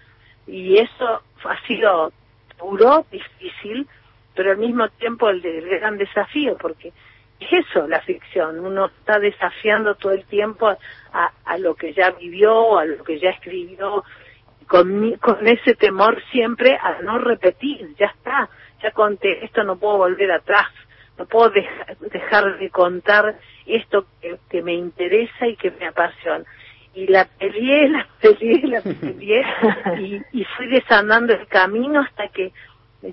[0.45, 2.11] Y eso ha sido
[2.59, 3.87] duro, difícil,
[4.35, 6.93] pero al mismo tiempo el, gran desafío, porque
[7.39, 12.11] es eso la ficción, uno está desafiando todo el tiempo a, a lo que ya
[12.11, 14.03] vivió, a lo que ya escribió,
[14.67, 18.49] con, con ese temor siempre a no repetir, ya está,
[18.81, 20.67] ya conté, esto no puedo volver atrás,
[21.17, 26.45] no puedo dejar de contar esto que, me interesa y que me apasiona.
[26.93, 29.45] Y la peleé, la peleé, la peleé,
[29.99, 32.51] y, y fui desandando el camino hasta que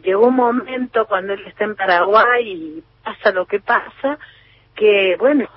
[0.03, 4.19] llegó un momento cuando él está en Paraguay y pasa lo que pasa,
[4.75, 5.49] que bueno,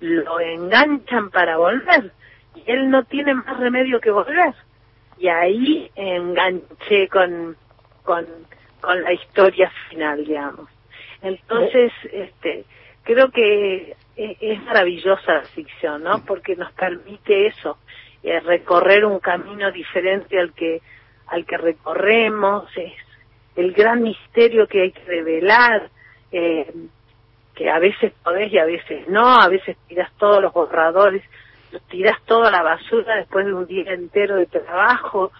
[0.00, 2.12] lo enganchan para volver
[2.54, 4.54] y él no tiene más remedio que volver.
[5.18, 7.56] Y ahí enganché con,
[8.02, 8.26] con,
[8.80, 10.73] con la historia final, digamos.
[11.24, 12.64] Entonces, este,
[13.02, 16.24] creo que e, es maravillosa la ficción, ¿no?
[16.24, 17.78] Porque nos permite eso,
[18.22, 20.80] eh, recorrer un camino diferente al que
[21.26, 22.92] al que recorremos, es
[23.56, 25.88] el gran misterio que hay que revelar,
[26.32, 26.72] eh,
[27.54, 31.22] que a veces podés y a veces no, a veces tiras todos los borradores,
[31.88, 35.32] tiras toda la basura después de un día entero de trabajo,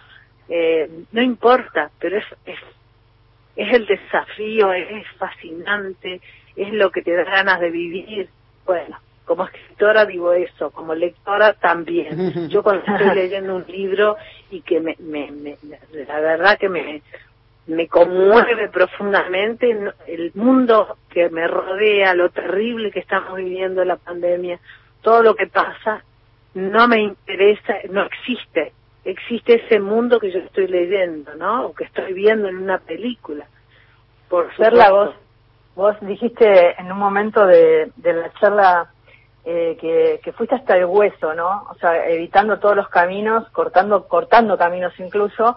[0.49, 2.59] eh, no importa, pero es, es,
[3.55, 6.21] es el desafío, es fascinante,
[6.55, 8.29] es lo que te da ganas de vivir.
[8.65, 12.49] Bueno, como escritora digo eso, como lectora también.
[12.49, 14.17] Yo cuando estoy leyendo un libro
[14.51, 15.57] y que me, me, me
[16.05, 17.01] la verdad que me,
[17.67, 19.75] me conmueve profundamente
[20.07, 24.59] el mundo que me rodea, lo terrible que estamos viviendo la pandemia,
[25.01, 26.03] todo lo que pasa,
[26.53, 28.73] no me interesa, no existe.
[29.05, 31.67] Existe ese mundo que yo estoy leyendo, ¿no?
[31.67, 33.45] O que estoy viendo en una película.
[34.29, 35.15] Por ser la voz,
[35.75, 38.89] vos dijiste en un momento de, de la charla
[39.45, 41.67] eh, que, que, fuiste hasta el hueso, ¿no?
[41.69, 45.55] O sea, evitando todos los caminos, cortando, cortando caminos incluso,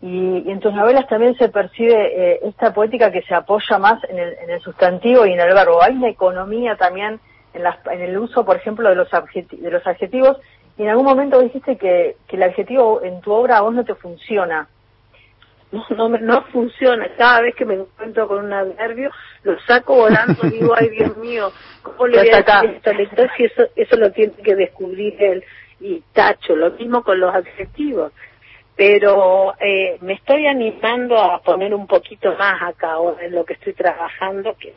[0.00, 4.18] y, en tus novelas también se percibe eh, esta poética que se apoya más en
[4.18, 5.82] el, en el, sustantivo y en el verbo.
[5.82, 7.20] Hay una economía también
[7.54, 10.36] en, las, en el uso, por ejemplo, de los, de los adjetivos,
[10.78, 13.84] y en algún momento dijiste que, que el adjetivo en tu obra a vos no
[13.84, 14.68] te funciona.
[15.70, 17.08] No, no, no funciona.
[17.18, 19.10] Cada vez que me encuentro con un adverbio,
[19.42, 21.52] lo saco volando y digo, ay Dios mío,
[21.82, 25.44] ¿cómo le voy a decir esto lector si eso, eso lo tiene que descubrir él?
[25.80, 28.12] Y tacho, lo mismo con los adjetivos
[28.78, 33.54] pero eh, me estoy animando a poner un poquito más acá ahora en lo que
[33.54, 34.72] estoy trabajando, que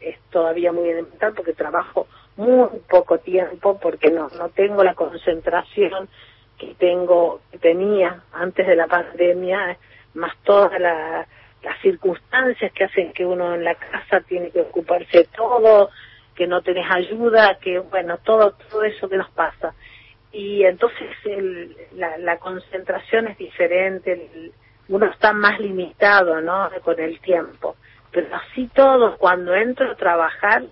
[0.00, 2.06] es todavía muy elemental porque trabajo
[2.36, 6.08] muy poco tiempo porque no no tengo la concentración
[6.58, 9.76] que tengo que tenía antes de la pandemia
[10.14, 11.26] más todas las
[11.82, 15.90] circunstancias que hacen que uno en la casa tiene que ocuparse de todo
[16.34, 19.74] que no tenés ayuda que bueno todo todo eso que nos pasa
[20.32, 24.50] y entonces el, la, la, concentración es diferente,
[24.88, 26.70] uno está más limitado, ¿no?
[26.82, 27.76] Con el tiempo.
[28.10, 30.64] Pero así todo, cuando entro a trabajar,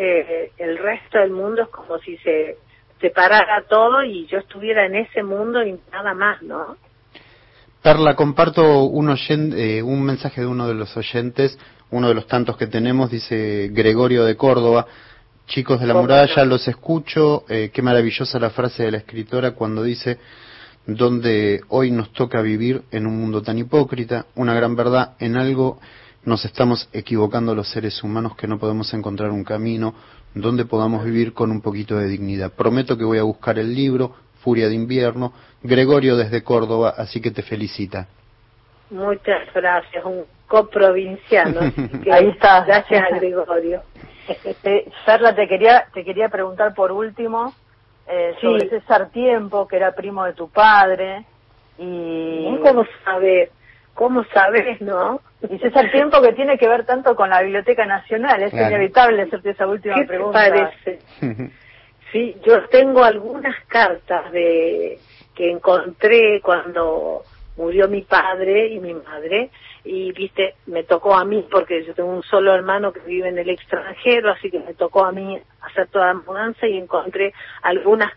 [0.00, 2.56] eh, el resto del mundo es como si se
[3.00, 6.76] separara todo y yo estuviera en ese mundo y nada más, ¿no?
[7.82, 11.58] Perla, comparto un, oyente, eh, un mensaje de uno de los oyentes,
[11.90, 14.86] uno de los tantos que tenemos, dice Gregorio de Córdoba.
[15.46, 17.44] Chicos de la muralla, los escucho.
[17.48, 20.18] Eh, qué maravillosa la frase de la escritora cuando dice,
[20.86, 25.80] donde hoy nos toca vivir en un mundo tan hipócrita, una gran verdad, en algo
[26.28, 29.94] nos estamos equivocando los seres humanos que no podemos encontrar un camino
[30.34, 32.52] donde podamos vivir con un poquito de dignidad.
[32.52, 37.30] Prometo que voy a buscar el libro, Furia de invierno, Gregorio desde Córdoba, así que
[37.30, 38.06] te felicita.
[38.90, 41.60] Muchas gracias, un coprovinciano.
[42.12, 42.64] Ahí está.
[42.64, 43.82] Gracias a Gregorio.
[44.44, 47.54] Este, Perla, te quería, te quería preguntar por último
[48.06, 51.24] eh, sobre César Tiempo, que era primo de tu padre.
[51.78, 52.58] Y...
[52.62, 53.50] ¿Cómo sabes?
[53.98, 55.20] ¿Cómo sabes, no?
[55.50, 59.50] Y César Tiempo que tiene que ver tanto con la Biblioteca Nacional, es inevitable hacerte
[59.50, 60.38] esa última ¿Qué pregunta.
[60.38, 61.00] parece?
[62.12, 65.00] sí, yo tengo algunas cartas de
[65.34, 67.24] que encontré cuando
[67.56, 69.50] murió mi padre y mi madre
[69.84, 73.38] y viste me tocó a mí porque yo tengo un solo hermano que vive en
[73.38, 78.12] el extranjero así que me tocó a mí hacer toda la mudanza y encontré algunas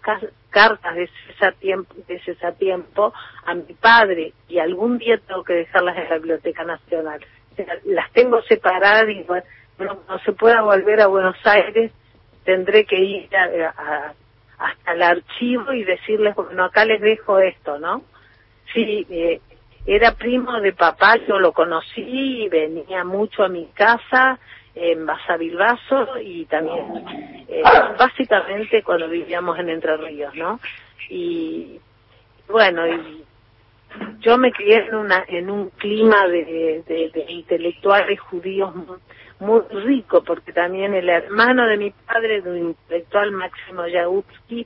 [0.50, 3.14] cartas de ese tiempo de ese tiempo
[3.46, 7.26] a mi padre y algún día tengo que dejarlas en la biblioteca nacional.
[7.86, 9.46] Las tengo separadas y bueno
[9.78, 11.92] no se pueda volver a Buenos Aires
[12.44, 18.04] tendré que ir hasta el archivo y decirles bueno acá les dejo esto no
[18.74, 19.42] Sí, eh,
[19.86, 24.40] era primo de papá, yo lo conocí venía mucho a mi casa
[24.76, 26.86] en Basavilbaso y también
[27.48, 27.64] eh,
[27.98, 30.60] básicamente cuando vivíamos en Entre Ríos, ¿no?
[31.10, 31.80] Y
[32.48, 33.24] bueno, y
[34.20, 38.72] yo me crié en una en un clima de, de, intelectuales judíos
[39.40, 44.66] muy, rico porque también el hermano de mi padre, de un intelectual Máximo Yahutsky,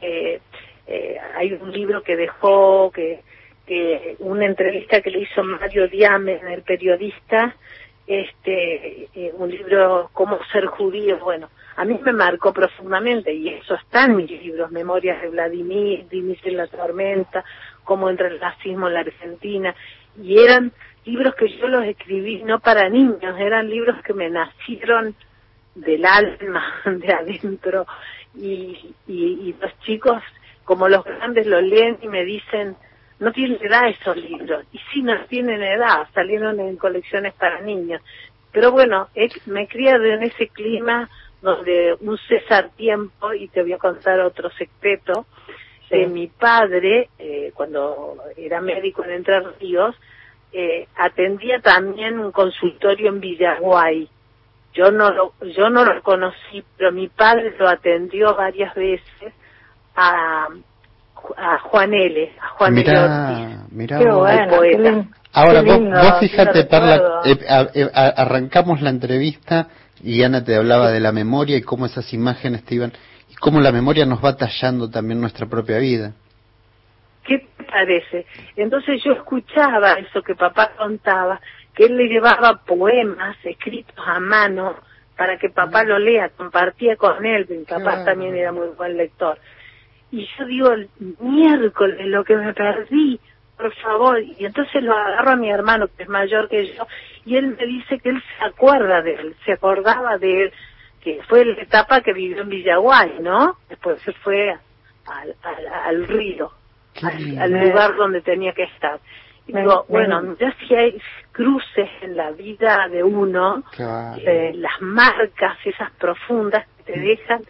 [0.00, 0.40] eh,
[0.86, 3.22] eh, hay un libro que dejó que
[3.66, 7.54] que una entrevista que le hizo Mario Diame, el periodista,
[8.06, 13.74] este, eh, un libro Cómo ser judío, bueno, a mí me marcó profundamente y eso
[13.74, 17.44] está en mis libros, Memorias de Vladimir, Dimitri en la tormenta,
[17.82, 19.74] Cómo entra el racismo en la Argentina,
[20.20, 20.72] y eran
[21.04, 25.14] libros que yo los escribí no para niños, eran libros que me nacieron
[25.74, 27.86] del alma, de adentro,
[28.34, 30.22] y, y, y los chicos,
[30.64, 32.76] como los grandes, lo leen y me dicen,
[33.24, 34.64] no tienen edad esos libros.
[34.72, 38.02] Y sí, no tienen edad, salieron en colecciones para niños.
[38.52, 39.08] Pero bueno,
[39.46, 41.08] me he criado en ese clima
[41.40, 45.26] donde un César tiempo, y te voy a contar otro secreto,
[45.90, 49.94] de mi padre, eh, cuando era médico en Entre Ríos,
[50.52, 54.08] eh, atendía también un consultorio en Villaguay.
[54.72, 59.32] Yo no lo, yo no lo conocí, pero mi padre lo atendió varias veces
[59.94, 60.48] a,
[61.36, 62.32] a Juan L.
[62.40, 65.04] A Juan mirá, Mirá poeta.
[65.32, 67.36] Ahora vos, fíjate, Perla, eh,
[67.74, 69.68] eh, arrancamos la entrevista
[70.02, 72.92] y Ana te hablaba de la memoria y cómo esas imágenes te iban.
[73.28, 76.12] y cómo la memoria nos va tallando también nuestra propia vida.
[77.24, 78.26] ¿Qué te parece?
[78.54, 81.40] Entonces yo escuchaba eso que papá contaba,
[81.74, 84.76] que él le llevaba poemas escritos a mano
[85.16, 89.38] para que papá lo lea, compartía con él, mi papá también era muy buen lector.
[90.10, 90.70] Y yo digo,
[91.18, 93.20] miércoles, lo que me perdí,
[93.56, 94.20] por favor.
[94.20, 96.86] Y entonces lo agarro a mi hermano, que es mayor que yo,
[97.24, 100.52] y él me dice que él se acuerda de él, se acordaba de él,
[101.00, 103.58] que fue la etapa que vivió en Villaguay, ¿no?
[103.68, 104.50] Después se fue
[105.06, 105.36] al,
[105.86, 106.50] al, río,
[107.02, 109.00] al, lugar donde tenía que estar.
[109.46, 110.98] Y digo, bueno, ya si hay
[111.32, 113.62] cruces en la vida de uno,
[114.18, 117.42] eh, las marcas esas profundas que te dejan,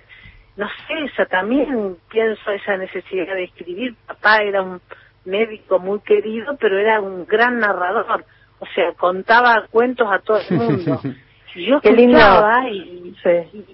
[0.56, 3.94] no sé, esa también pienso esa necesidad de escribir.
[4.06, 4.80] Papá era un
[5.24, 8.24] médico muy querido, pero era un gran narrador,
[8.58, 11.00] o sea, contaba cuentos a todo el mundo.
[11.54, 13.14] Y yo escuchaba y,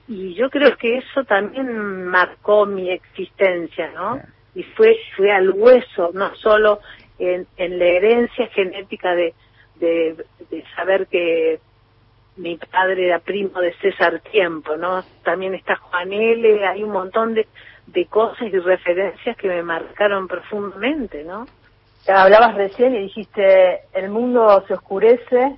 [0.07, 4.21] y, yo creo que eso también marcó mi existencia, ¿no?
[4.55, 6.81] Y fue, fue al hueso, no solo
[7.19, 9.35] en, en la herencia genética de,
[9.77, 11.61] de, saber que
[12.41, 15.03] mi padre era primo de César Tiempo, ¿no?
[15.23, 17.47] También está Juan L., hay un montón de,
[17.87, 21.47] de cosas y referencias que me marcaron profundamente, ¿no?
[22.09, 25.57] Hablabas recién y dijiste, el mundo se oscurece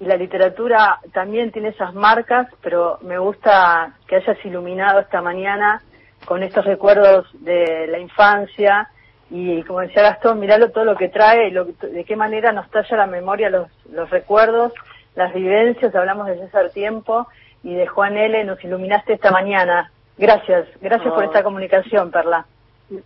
[0.00, 5.82] y la literatura también tiene esas marcas, pero me gusta que hayas iluminado esta mañana
[6.24, 8.88] con estos recuerdos de la infancia
[9.30, 12.96] y como decía Gastón, miralo todo lo que trae y de qué manera nos talla
[12.96, 14.72] la memoria los, los recuerdos,
[15.14, 17.26] las vivencias, hablamos de César Tiempo
[17.62, 18.44] y de Juan L.
[18.44, 19.90] Nos iluminaste esta mañana.
[20.16, 22.46] Gracias, gracias por esta comunicación, Perla.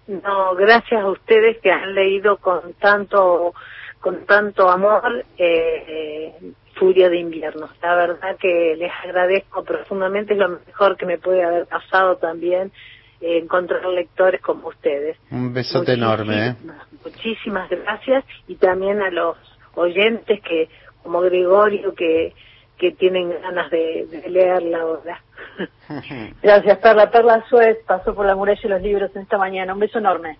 [0.06, 3.52] No, gracias a ustedes que han leído con tanto
[4.00, 6.34] con tanto amor eh,
[6.74, 7.68] Furia de Invierno.
[7.82, 12.72] La verdad que les agradezco profundamente, es lo mejor que me puede haber pasado también
[13.20, 15.16] encontrar lectores como ustedes.
[15.30, 16.48] Un besote enorme.
[16.48, 16.56] ¿eh?
[17.04, 19.36] Muchísimas gracias y también a los
[19.74, 20.68] oyentes que,
[21.02, 22.32] como Gregorio, que,
[22.78, 25.20] que tienen ganas de, leer la obra.
[26.42, 27.10] gracias, Perla.
[27.10, 29.72] Perla Suez pasó por la muralla y los libros esta mañana.
[29.74, 30.38] Un beso enorme.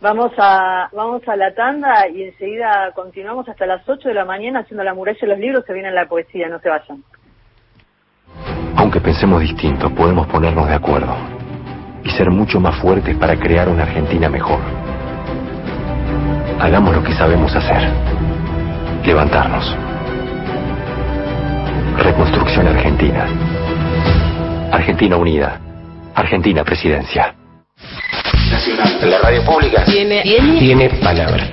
[0.00, 4.60] Vamos a, vamos a la tanda y enseguida continuamos hasta las 8 de la mañana
[4.60, 5.64] haciendo la muralla y los libros.
[5.64, 7.04] Se viene la poesía, no se vayan.
[8.76, 11.14] Aunque pensemos distinto, podemos ponernos de acuerdo
[12.02, 14.81] y ser mucho más fuertes para crear una Argentina mejor.
[16.62, 17.90] Hagamos lo que sabemos hacer.
[19.04, 19.76] Levantarnos.
[21.98, 23.26] Reconstrucción Argentina.
[24.70, 25.60] Argentina Unida.
[26.14, 27.34] Argentina Presidencia.
[28.48, 29.10] Nacional.
[29.10, 30.22] La radio pública tiene,
[30.60, 31.50] tiene palabra.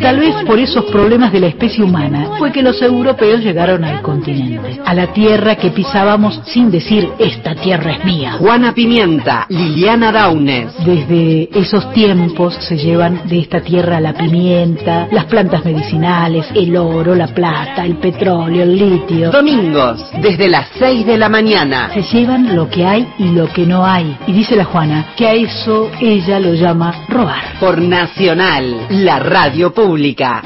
[0.00, 4.00] Tal vez por esos problemas de la especie humana fue que los europeos llegaron al
[4.00, 8.32] continente, a la tierra que pisábamos sin decir esta tierra es mía.
[8.38, 10.72] Juana Pimienta, Liliana Daunes.
[10.86, 17.14] Desde esos tiempos se llevan de esta tierra la pimienta, las plantas medicinales, el oro,
[17.14, 19.30] la plata, el petróleo, el litio.
[19.30, 21.90] Domingos, desde las 6 de la mañana.
[21.92, 24.16] Se llevan lo que hay y lo que no hay.
[24.26, 27.58] Y dice la Juana que a eso ella lo llama robar.
[27.60, 30.42] Por Nacional, la radio Pública.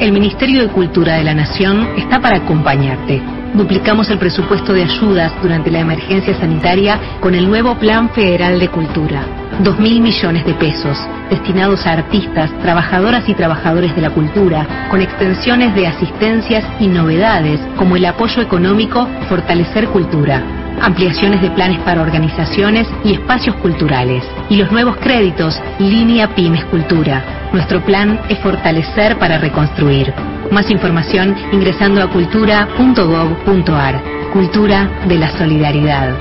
[0.00, 3.22] El Ministerio de Cultura de la Nación está para acompañarte.
[3.54, 8.68] Duplicamos el presupuesto de ayudas durante la emergencia sanitaria con el nuevo Plan Federal de
[8.68, 9.22] Cultura.
[9.62, 15.00] Dos mil millones de pesos destinados a artistas, trabajadoras y trabajadores de la cultura, con
[15.00, 22.02] extensiones de asistencias y novedades como el apoyo económico Fortalecer Cultura ampliaciones de planes para
[22.02, 24.24] organizaciones y espacios culturales.
[24.50, 27.50] Y los nuevos créditos, Línea Pymes Cultura.
[27.52, 30.12] Nuestro plan es fortalecer para reconstruir.
[30.50, 34.02] Más información ingresando a cultura.gov.ar.
[34.32, 36.14] Cultura de la Solidaridad.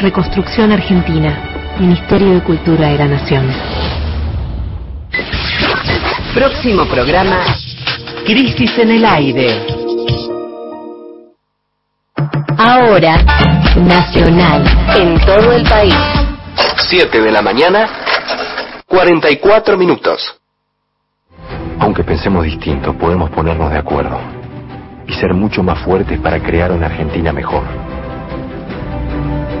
[0.00, 1.32] Reconstrucción Argentina.
[1.78, 3.44] Ministerio de Cultura de la Nación.
[6.34, 7.38] Próximo programa.
[8.24, 9.89] Crisis en el aire.
[12.62, 13.16] Ahora
[13.74, 14.62] nacional
[14.94, 15.94] en todo el país.
[16.90, 17.88] 7 de la mañana,
[18.86, 20.38] 44 minutos.
[21.78, 24.20] Aunque pensemos distinto, podemos ponernos de acuerdo
[25.06, 27.62] y ser mucho más fuertes para crear una Argentina mejor.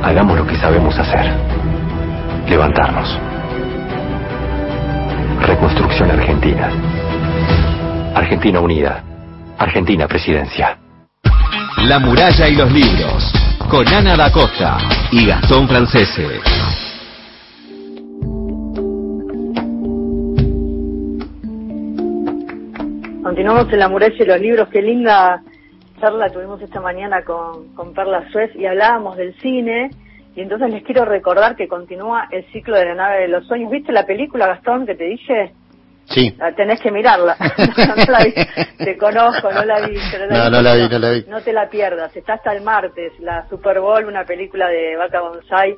[0.02, 1.24] Hagamos lo que sabemos hacer.
[2.50, 3.18] Levantarnos.
[5.40, 6.70] Reconstrucción Argentina.
[8.14, 9.02] Argentina Unida.
[9.56, 10.76] Argentina Presidencia.
[11.88, 13.32] La muralla y los libros
[13.70, 14.76] con Ana da Costa
[15.10, 16.26] y Gastón Francese.
[23.22, 25.42] Continuamos en la muralla y los libros, qué linda
[25.98, 29.90] charla tuvimos esta mañana con, con Perla Suez y hablábamos del cine
[30.36, 33.70] y entonces les quiero recordar que continúa el ciclo de la nave de los sueños.
[33.70, 35.54] ¿Viste la película, Gastón, que te dije?
[36.10, 36.34] Sí.
[36.38, 37.36] La tenés que mirarla.
[37.96, 38.34] no, la vi.
[38.84, 39.96] Te conozco, no la vi.
[40.28, 41.24] no, no la vi, no la vi.
[41.28, 42.14] No te la pierdas.
[42.16, 45.76] Está hasta el martes, la Super Bowl, una película de Vaca Bonsai,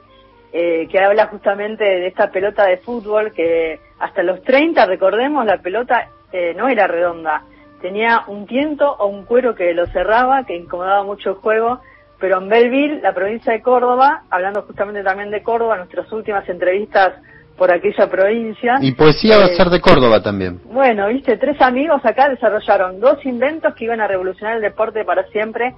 [0.52, 5.58] eh, que habla justamente de esta pelota de fútbol que hasta los 30, recordemos, la
[5.58, 7.42] pelota eh, no era redonda.
[7.80, 11.80] Tenía un tiento o un cuero que lo cerraba, que incomodaba mucho el juego
[12.22, 17.14] pero en Belleville, la provincia de Córdoba, hablando justamente también de Córdoba, nuestras últimas entrevistas
[17.62, 18.78] por aquella provincia.
[18.80, 20.60] Y poesía va a eh, ser de Córdoba también.
[20.64, 25.28] Bueno, viste, tres amigos acá desarrollaron dos inventos que iban a revolucionar el deporte para
[25.28, 25.72] siempre,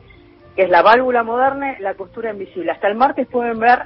[0.57, 2.71] que es la válvula moderna y la costura invisible.
[2.71, 3.81] Hasta el martes pueden ver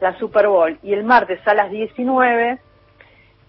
[0.00, 2.58] la Super Bowl y el martes a las 19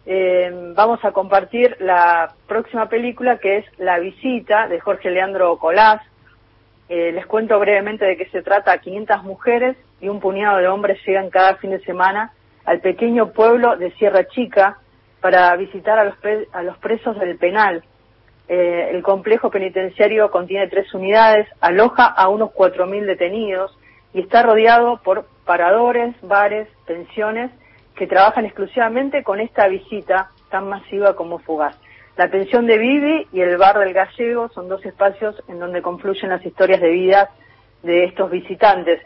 [0.05, 5.99] eh, vamos a compartir la próxima película que es La visita de Jorge Leandro Colás,
[6.89, 8.77] eh, les cuento brevemente de qué se trata.
[8.77, 12.34] 500 mujeres y un puñado de hombres llegan cada fin de semana
[12.65, 14.79] al pequeño pueblo de Sierra Chica
[15.21, 16.15] para visitar a los,
[16.51, 17.83] a los presos del penal.
[18.47, 23.75] Eh, el complejo penitenciario contiene tres unidades, aloja a unos 4.000 detenidos
[24.13, 27.51] y está rodeado por paradores, bares, pensiones
[27.95, 31.75] que trabajan exclusivamente con esta visita tan masiva como fugaz.
[32.17, 36.29] La pensión de Vivi y el bar del Gallego son dos espacios en donde confluyen
[36.29, 37.29] las historias de vida
[37.83, 39.01] de estos visitantes.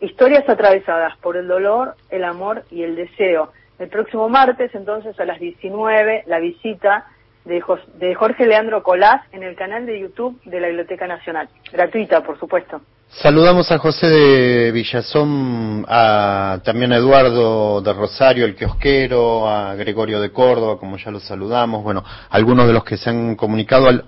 [0.00, 3.52] Historias atravesadas por el dolor, el amor y el deseo.
[3.78, 7.06] El próximo martes, entonces, a las 19, la visita
[7.44, 11.48] de, Jorge Leandro Colás en el canal de YouTube de la Biblioteca Nacional.
[11.72, 12.80] Gratuita, por supuesto.
[13.10, 20.20] Saludamos a José de Villazón, a, también a Eduardo de Rosario, el kiosquero, a Gregorio
[20.20, 24.04] de Córdoba, como ya lo saludamos, bueno, algunos de los que se han comunicado al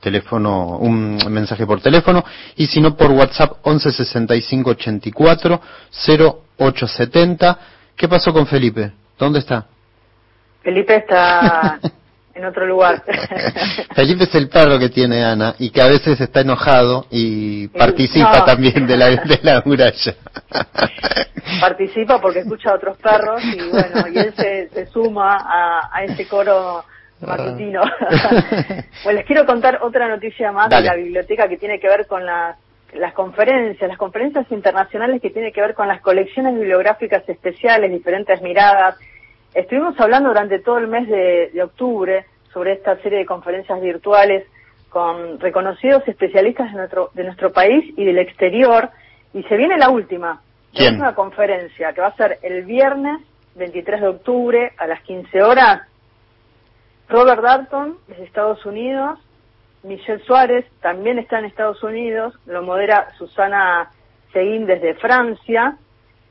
[0.00, 2.24] teléfono, un mensaje por teléfono,
[2.56, 5.60] y si no por WhatsApp 116584
[6.58, 7.58] 0870.
[7.94, 8.92] ¿Qué pasó con Felipe?
[9.18, 9.66] ¿Dónde está?
[10.62, 11.78] Felipe está
[12.40, 13.02] en otro lugar.
[13.94, 18.44] Felipe es el perro que tiene Ana y que a veces está enojado y participa
[18.44, 20.14] también de la, de la muralla.
[21.60, 26.26] participa porque escucha a otros perros y bueno, y él se, suma a, a, ese
[26.26, 26.84] coro
[27.20, 27.82] matutino.
[29.04, 32.24] pues les quiero contar otra noticia más de la biblioteca que tiene que ver con
[32.24, 32.56] las
[32.94, 38.42] las conferencias, las conferencias internacionales que tiene que ver con las colecciones bibliográficas especiales, diferentes
[38.42, 38.96] miradas,
[39.54, 44.46] Estuvimos hablando durante todo el mes de, octubre sobre esta serie de conferencias virtuales
[44.88, 48.90] con reconocidos especialistas de nuestro, de nuestro país y del exterior,
[49.32, 50.42] y se viene la última,
[50.72, 53.20] la última conferencia, que va a ser el viernes
[53.54, 55.82] 23 de octubre a las 15 horas.
[57.08, 59.18] Robert Darton, desde Estados Unidos,
[59.82, 63.90] Michelle Suárez, también está en Estados Unidos, lo modera Susana
[64.32, 65.76] Seguín desde Francia,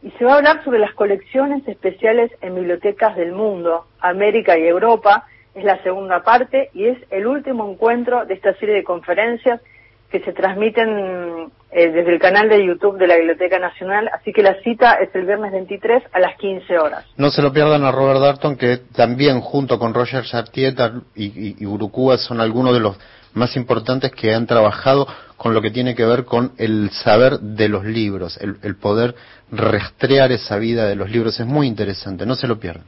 [0.02, 4.66] y se va a hablar sobre las colecciones especiales en bibliotecas del mundo, América y
[4.66, 5.26] Europa.
[5.56, 9.62] Es la segunda parte y es el último encuentro de esta serie de conferencias
[10.12, 14.42] que se transmiten eh, desde el canal de YouTube de la Biblioteca Nacional, así que
[14.42, 17.06] la cita es el viernes 23 a las 15 horas.
[17.18, 21.56] No se lo pierdan a Robert Darton, que también junto con Roger Sartieta y, y,
[21.60, 22.98] y son algunos de los
[23.34, 27.70] más importantes que han trabajado con lo que tiene que ver con el saber de
[27.70, 29.16] los libros, el, poder
[29.52, 31.40] rastrear esa vida de los libros.
[31.40, 32.86] Es muy interesante, no se lo pierdan.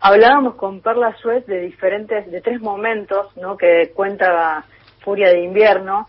[0.00, 3.56] Hablábamos con Perla Suez de diferentes, de tres momentos, ¿no?
[3.56, 4.64] Que cuenta
[5.00, 6.06] Furia de Invierno,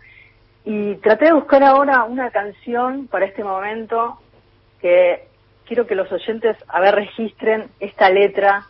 [0.66, 4.20] y traté de buscar ahora una canción para este momento
[4.82, 5.28] que
[5.66, 8.66] quiero que los oyentes a ver registren esta letra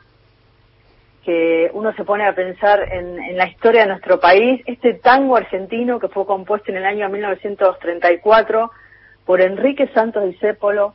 [1.23, 5.99] que uno se pone a pensar en, la historia de nuestro país, este tango argentino
[5.99, 8.71] que fue compuesto en el año 1934
[9.25, 10.93] por Enrique Santos Discépolo,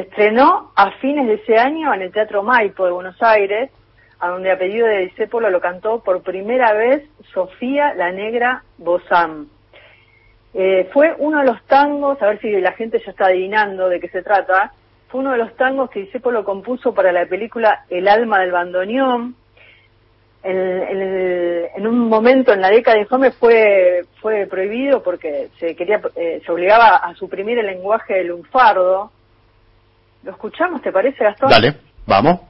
[0.00, 3.70] estrenó a fines de ese año en el Teatro Maipo de Buenos Aires,
[4.18, 9.48] a donde a pedido de Discépolo lo cantó por primera vez Sofía la Negra Bozán.
[10.52, 14.00] Eh, fue uno de los tangos, a ver si la gente ya está adivinando de
[14.00, 14.72] qué se trata,
[15.08, 19.36] fue uno de los tangos que Discépolo compuso para la película El alma del bandoneón,
[20.42, 26.40] en, un momento en la década de Infame fue fue prohibido porque se quería eh,
[26.44, 29.10] se obligaba a suprimir el lenguaje del lunfardo.
[30.22, 31.48] ¿Lo escuchamos, te parece, Gastón?
[31.48, 31.74] Dale,
[32.06, 32.40] vamos.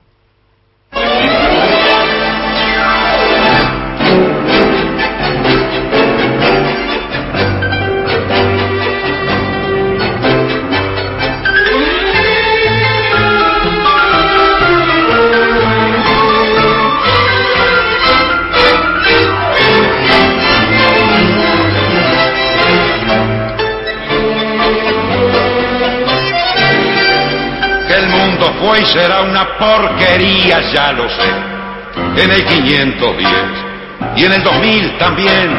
[28.92, 31.30] Será una porquería, ya lo sé.
[32.16, 33.28] En el 510
[34.16, 35.50] y en el 2000 también,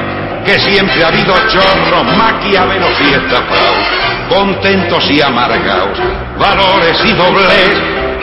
[0.46, 3.88] que siempre ha habido chorros, maquiavelos y estafados,
[4.30, 5.98] contentos y amargados,
[6.40, 7.72] valores y doblez,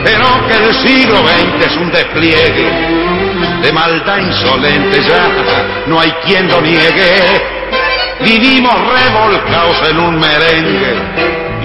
[0.03, 3.19] pero que el siglo XX es un despliegue
[3.61, 7.57] de maldad insolente, ya no hay quien lo niegue.
[8.21, 10.93] Vivimos revolcados en un merengue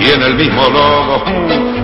[0.01, 1.84] y en el mismo logo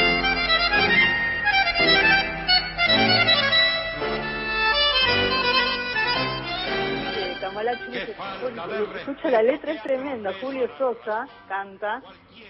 [8.95, 10.31] Escucha la letra es tremenda.
[10.41, 12.01] Julio Sosa canta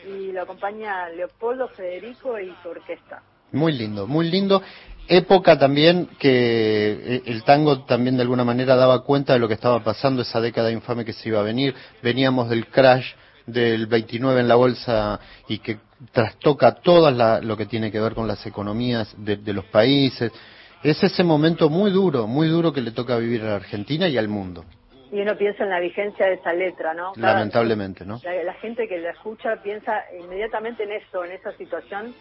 [0.08, 3.22] y lo acompaña Leopoldo Federico y su orquesta.
[3.52, 4.62] Muy lindo, muy lindo.
[5.08, 9.56] Época también que eh, el tango también de alguna manera daba cuenta de lo que
[9.56, 11.76] estaba pasando, esa década infame que se iba a venir.
[12.02, 13.06] Veníamos del crash
[13.46, 15.80] del 29 en la bolsa y que
[16.12, 17.12] trastoca todo
[17.42, 20.32] lo que tiene que ver con las economías de, de los países.
[20.84, 24.18] Es ese momento muy duro, muy duro que le toca vivir a la Argentina y
[24.18, 24.64] al mundo
[25.12, 27.12] y uno piensa en la vigencia de esa letra, ¿no?
[27.18, 28.20] Lamentablemente, ¿no?
[28.24, 32.14] La, gente que la escucha piensa inmediatamente en eso, en esa situación,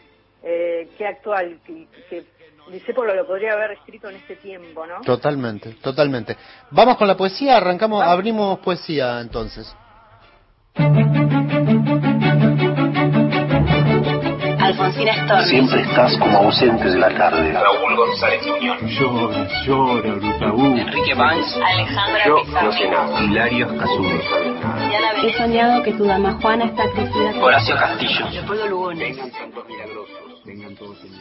[0.43, 2.25] eh, que actual, que, que
[2.71, 5.01] Discépolo lo podría haber escrito en este tiempo, ¿no?
[5.01, 6.37] Totalmente, totalmente.
[6.71, 9.75] Vamos con la poesía, arrancamos, abrimos poesía entonces.
[15.49, 17.53] Siempre estás como ausente de la tarde.
[17.53, 18.81] Raúl González Muñoz.
[18.83, 20.77] Llora, llora, Brutaú.
[20.77, 21.57] Enrique Banks.
[21.57, 22.67] Alejandra Yo Pizarro.
[22.67, 23.23] no sé nada.
[23.25, 24.21] Hilario Azul.
[25.23, 27.33] He soñado que tu dama Juana está crecida.
[27.43, 28.29] Horacio Castillo.
[28.31, 29.17] Leopoldo Lugones.
[29.17, 30.45] Vengan santos milagrosos.
[30.45, 31.13] Vengan todos en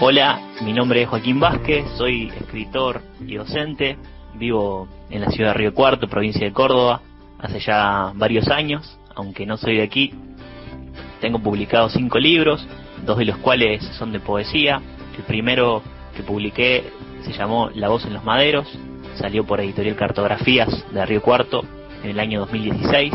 [0.00, 3.98] Hola, mi nombre es Joaquín Vázquez, soy escritor y docente,
[4.34, 7.00] vivo en la ciudad de Río Cuarto, provincia de Córdoba,
[7.40, 10.14] hace ya varios años, aunque no soy de aquí.
[11.20, 12.64] Tengo publicados cinco libros,
[13.04, 14.80] dos de los cuales son de poesía.
[15.16, 15.82] El primero
[16.14, 16.92] que publiqué
[17.24, 18.68] se llamó La voz en los maderos,
[19.16, 21.64] salió por editorial Cartografías de Río Cuarto
[22.04, 23.14] en el año 2016.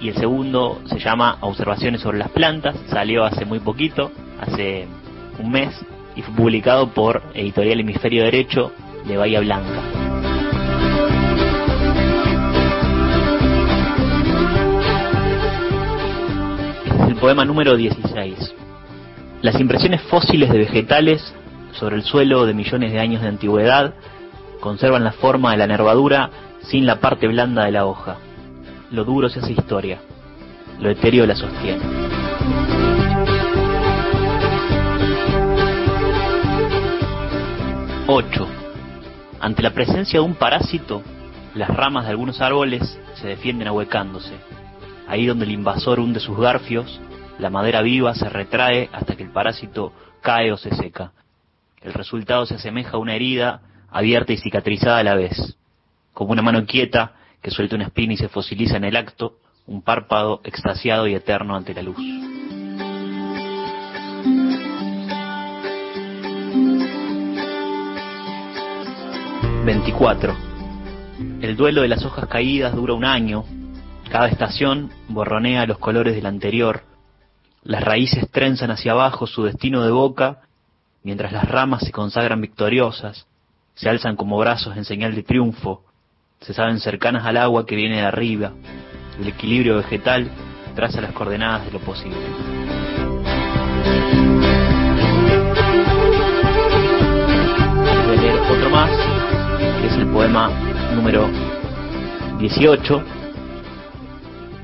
[0.00, 4.10] Y el segundo se llama Observaciones sobre las plantas, salió hace muy poquito,
[4.40, 4.88] hace
[5.38, 5.72] un mes,
[6.18, 8.72] y fue publicado por Editorial Hemisferio Derecho
[9.06, 9.82] de Bahía Blanca.
[16.86, 18.52] Este es el poema número 16.
[19.42, 21.22] Las impresiones fósiles de vegetales
[21.74, 23.94] sobre el suelo de millones de años de antigüedad
[24.58, 26.30] conservan la forma de la nervadura
[26.62, 28.16] sin la parte blanda de la hoja.
[28.90, 30.00] Lo duro se hace historia,
[30.80, 32.07] lo etéreo la sostiene.
[38.10, 38.48] 8.
[39.38, 41.02] Ante la presencia de un parásito,
[41.54, 44.32] las ramas de algunos árboles se defienden ahuecándose.
[45.06, 47.02] Ahí donde el invasor hunde sus garfios,
[47.38, 49.92] la madera viva se retrae hasta que el parásito
[50.22, 51.12] cae o se seca.
[51.82, 55.58] El resultado se asemeja a una herida abierta y cicatrizada a la vez,
[56.14, 59.34] como una mano quieta que suelta una espina y se fosiliza en el acto,
[59.66, 61.98] un párpado extasiado y eterno ante la luz.
[69.68, 70.34] 24.
[71.42, 73.44] El duelo de las hojas caídas dura un año.
[74.10, 76.84] Cada estación borronea los colores del anterior.
[77.64, 80.40] Las raíces trenzan hacia abajo su destino de boca,
[81.02, 83.26] mientras las ramas se consagran victoriosas,
[83.74, 85.82] se alzan como brazos en señal de triunfo,
[86.40, 88.52] se saben cercanas al agua que viene de arriba.
[89.20, 90.30] El equilibrio vegetal
[90.76, 92.16] traza las coordenadas de lo posible.
[98.16, 99.17] Leer otro más,
[99.80, 100.50] que es el poema
[100.94, 101.28] número
[102.38, 103.02] 18.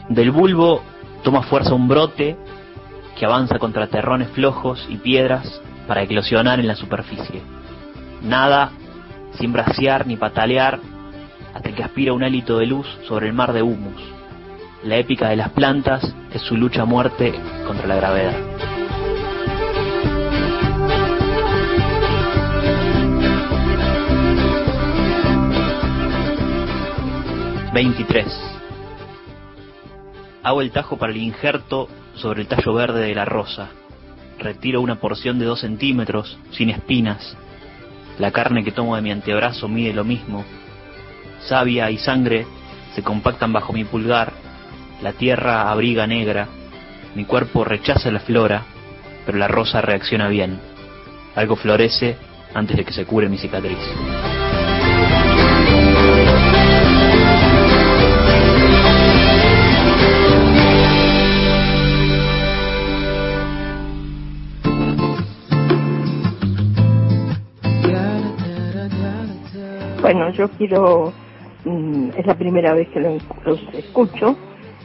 [0.08, 0.82] Del bulbo
[1.22, 2.36] toma fuerza un brote
[3.18, 7.42] que avanza contra terrones flojos y piedras para eclosionar en la superficie.
[8.22, 8.72] Nada
[9.38, 10.80] sin bracear ni patalear,
[11.54, 14.02] hasta que aspira un hálito de luz sobre el mar de humus.
[14.82, 17.34] La épica de las plantas es su lucha a muerte
[17.66, 18.73] contra la gravedad.
[27.74, 28.24] 23.
[30.44, 33.70] Hago el tajo para el injerto sobre el tallo verde de la rosa.
[34.38, 37.36] Retiro una porción de dos centímetros, sin espinas.
[38.20, 40.44] La carne que tomo de mi antebrazo mide lo mismo.
[41.40, 42.46] Savia y sangre
[42.94, 44.32] se compactan bajo mi pulgar.
[45.02, 46.46] La tierra abriga negra.
[47.16, 48.62] Mi cuerpo rechaza la flora,
[49.26, 50.60] pero la rosa reacciona bien.
[51.34, 52.16] Algo florece
[52.54, 54.43] antes de que se cure mi cicatriz.
[70.04, 71.14] Bueno, yo quiero,
[71.64, 73.22] mm, es la primera vez que los
[73.72, 74.36] escucho,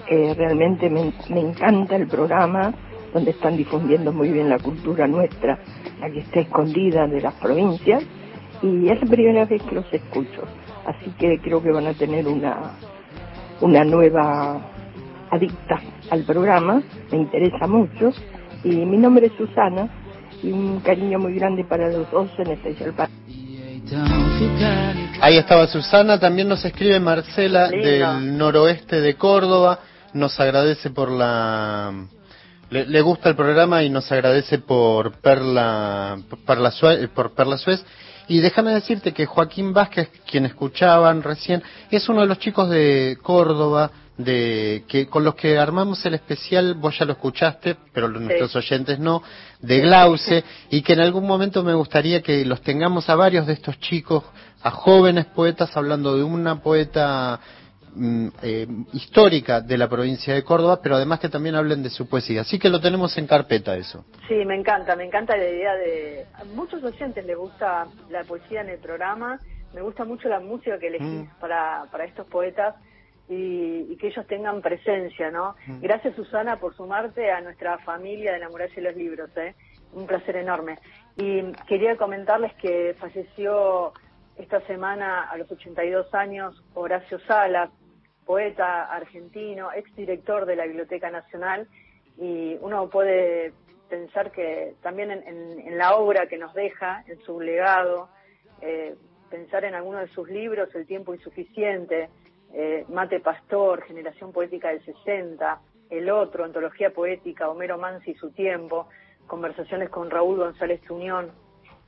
[0.08, 2.74] eh, realmente me, encanta el programa
[3.14, 5.60] donde están difundiendo muy bien la cultura nuestra,
[6.00, 8.02] la que está escondida de las provincias,
[8.62, 10.44] y es la primera vez que los escucho,
[10.86, 12.78] así que creo que van a tener una,
[13.60, 14.62] una nueva
[15.32, 18.12] adicta al programa, me interesa mucho,
[18.64, 19.90] y mi nombre es Susana,
[20.42, 23.10] y un cariño muy grande para los dos, en especial para...
[25.22, 29.80] Ahí estaba Susana, también nos escribe Marcela del noroeste de Córdoba,
[30.14, 31.94] nos agradece por la...
[32.70, 36.72] Le, gusta el programa y nos agradece por Perla, por Perla,
[37.16, 37.84] por Perla Suez.
[38.28, 43.18] Y déjame decirte que Joaquín Vázquez, quien escuchaban recién, es uno de los chicos de
[43.24, 48.56] Córdoba, de que con los que armamos el especial, vos ya lo escuchaste, pero nuestros
[48.56, 49.24] oyentes no,
[49.62, 53.54] de Glauce, y que en algún momento me gustaría que los tengamos a varios de
[53.54, 54.24] estos chicos,
[54.62, 57.40] a jóvenes poetas, hablando de una poeta
[57.94, 62.08] mm, eh, histórica de la provincia de Córdoba, pero además que también hablen de su
[62.08, 62.42] poesía.
[62.42, 64.06] Así que lo tenemos en carpeta eso.
[64.28, 66.26] Sí, me encanta, me encanta la idea de...
[66.34, 69.40] A muchos oyentes les gusta la poesía en el programa,
[69.74, 71.40] me gusta mucho la música que elegís mm.
[71.40, 72.76] para, para estos poetas
[73.30, 75.56] y, que ellos tengan presencia, ¿no?
[75.68, 75.82] Mm.
[75.82, 79.56] Gracias Susana por sumarte a nuestra familia de la muralla y los libros, ¿eh?
[79.94, 80.80] Un placer enorme.
[81.16, 83.94] Y quería comentarles que falleció
[84.36, 87.70] esta semana a los 82 años Horacio Salas,
[88.26, 91.68] poeta argentino, exdirector de la Biblioteca Nacional,
[92.18, 93.54] y uno puede
[93.90, 98.10] pensar que también en, la obra que nos deja, en su legado,
[98.62, 98.96] eh,
[99.30, 102.10] pensar en alguno de sus libros, El tiempo insuficiente,
[102.54, 108.32] eh, Mate Pastor, Generación Poética del 60, El Otro, Antología Poética, Homero Mansi y su
[108.32, 108.88] tiempo,
[109.28, 111.32] conversaciones con Raúl González Unión.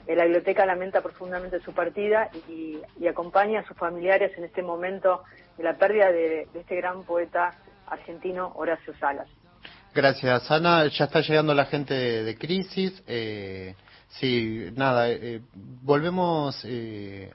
[0.07, 5.23] Eh, la biblioteca lamenta profundamente su partida y, acompaña a sus familiares en este momento
[5.57, 7.51] de la pérdida de, este gran poeta
[7.87, 9.27] argentino Horacio Salas.
[9.93, 10.87] Gracias, Ana.
[10.87, 13.03] Ya está llegando la gente de, Crisis.
[13.07, 13.75] Eh,
[14.07, 16.65] sí, nada, eh, volvemos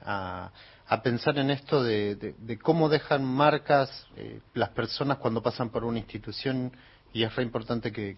[0.01, 0.51] a
[0.89, 5.99] a pensar en esto de, cómo dejan marcas eh, las personas cuando pasan por una
[5.99, 6.71] institución
[7.13, 8.17] y es re importante que,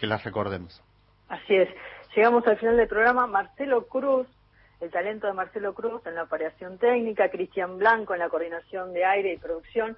[0.00, 0.82] las recordemos.
[1.28, 1.68] Así es.
[2.14, 3.26] Llegamos al final del programa.
[3.26, 4.26] Marcelo Cruz,
[4.80, 9.04] el talento de Marcelo Cruz en la operación técnica, Cristian Blanco en la coordinación de
[9.04, 9.96] aire y producción.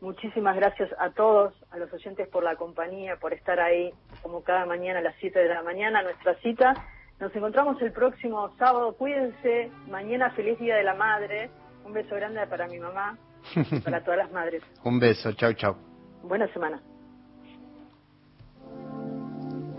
[0.00, 3.92] Muchísimas gracias a todos, a los oyentes por la compañía, por estar ahí
[4.22, 6.74] como cada mañana a las 7 de la mañana, nuestra cita
[7.20, 8.94] nos encontramos el próximo sábado.
[8.96, 9.70] Cuídense.
[9.88, 11.50] Mañana feliz Día de la Madre.
[11.84, 13.18] Un beso grande para mi mamá
[13.54, 14.62] y para todas las madres.
[14.84, 15.32] Un beso.
[15.32, 15.76] Chau, chau.
[16.22, 16.82] Buena semana.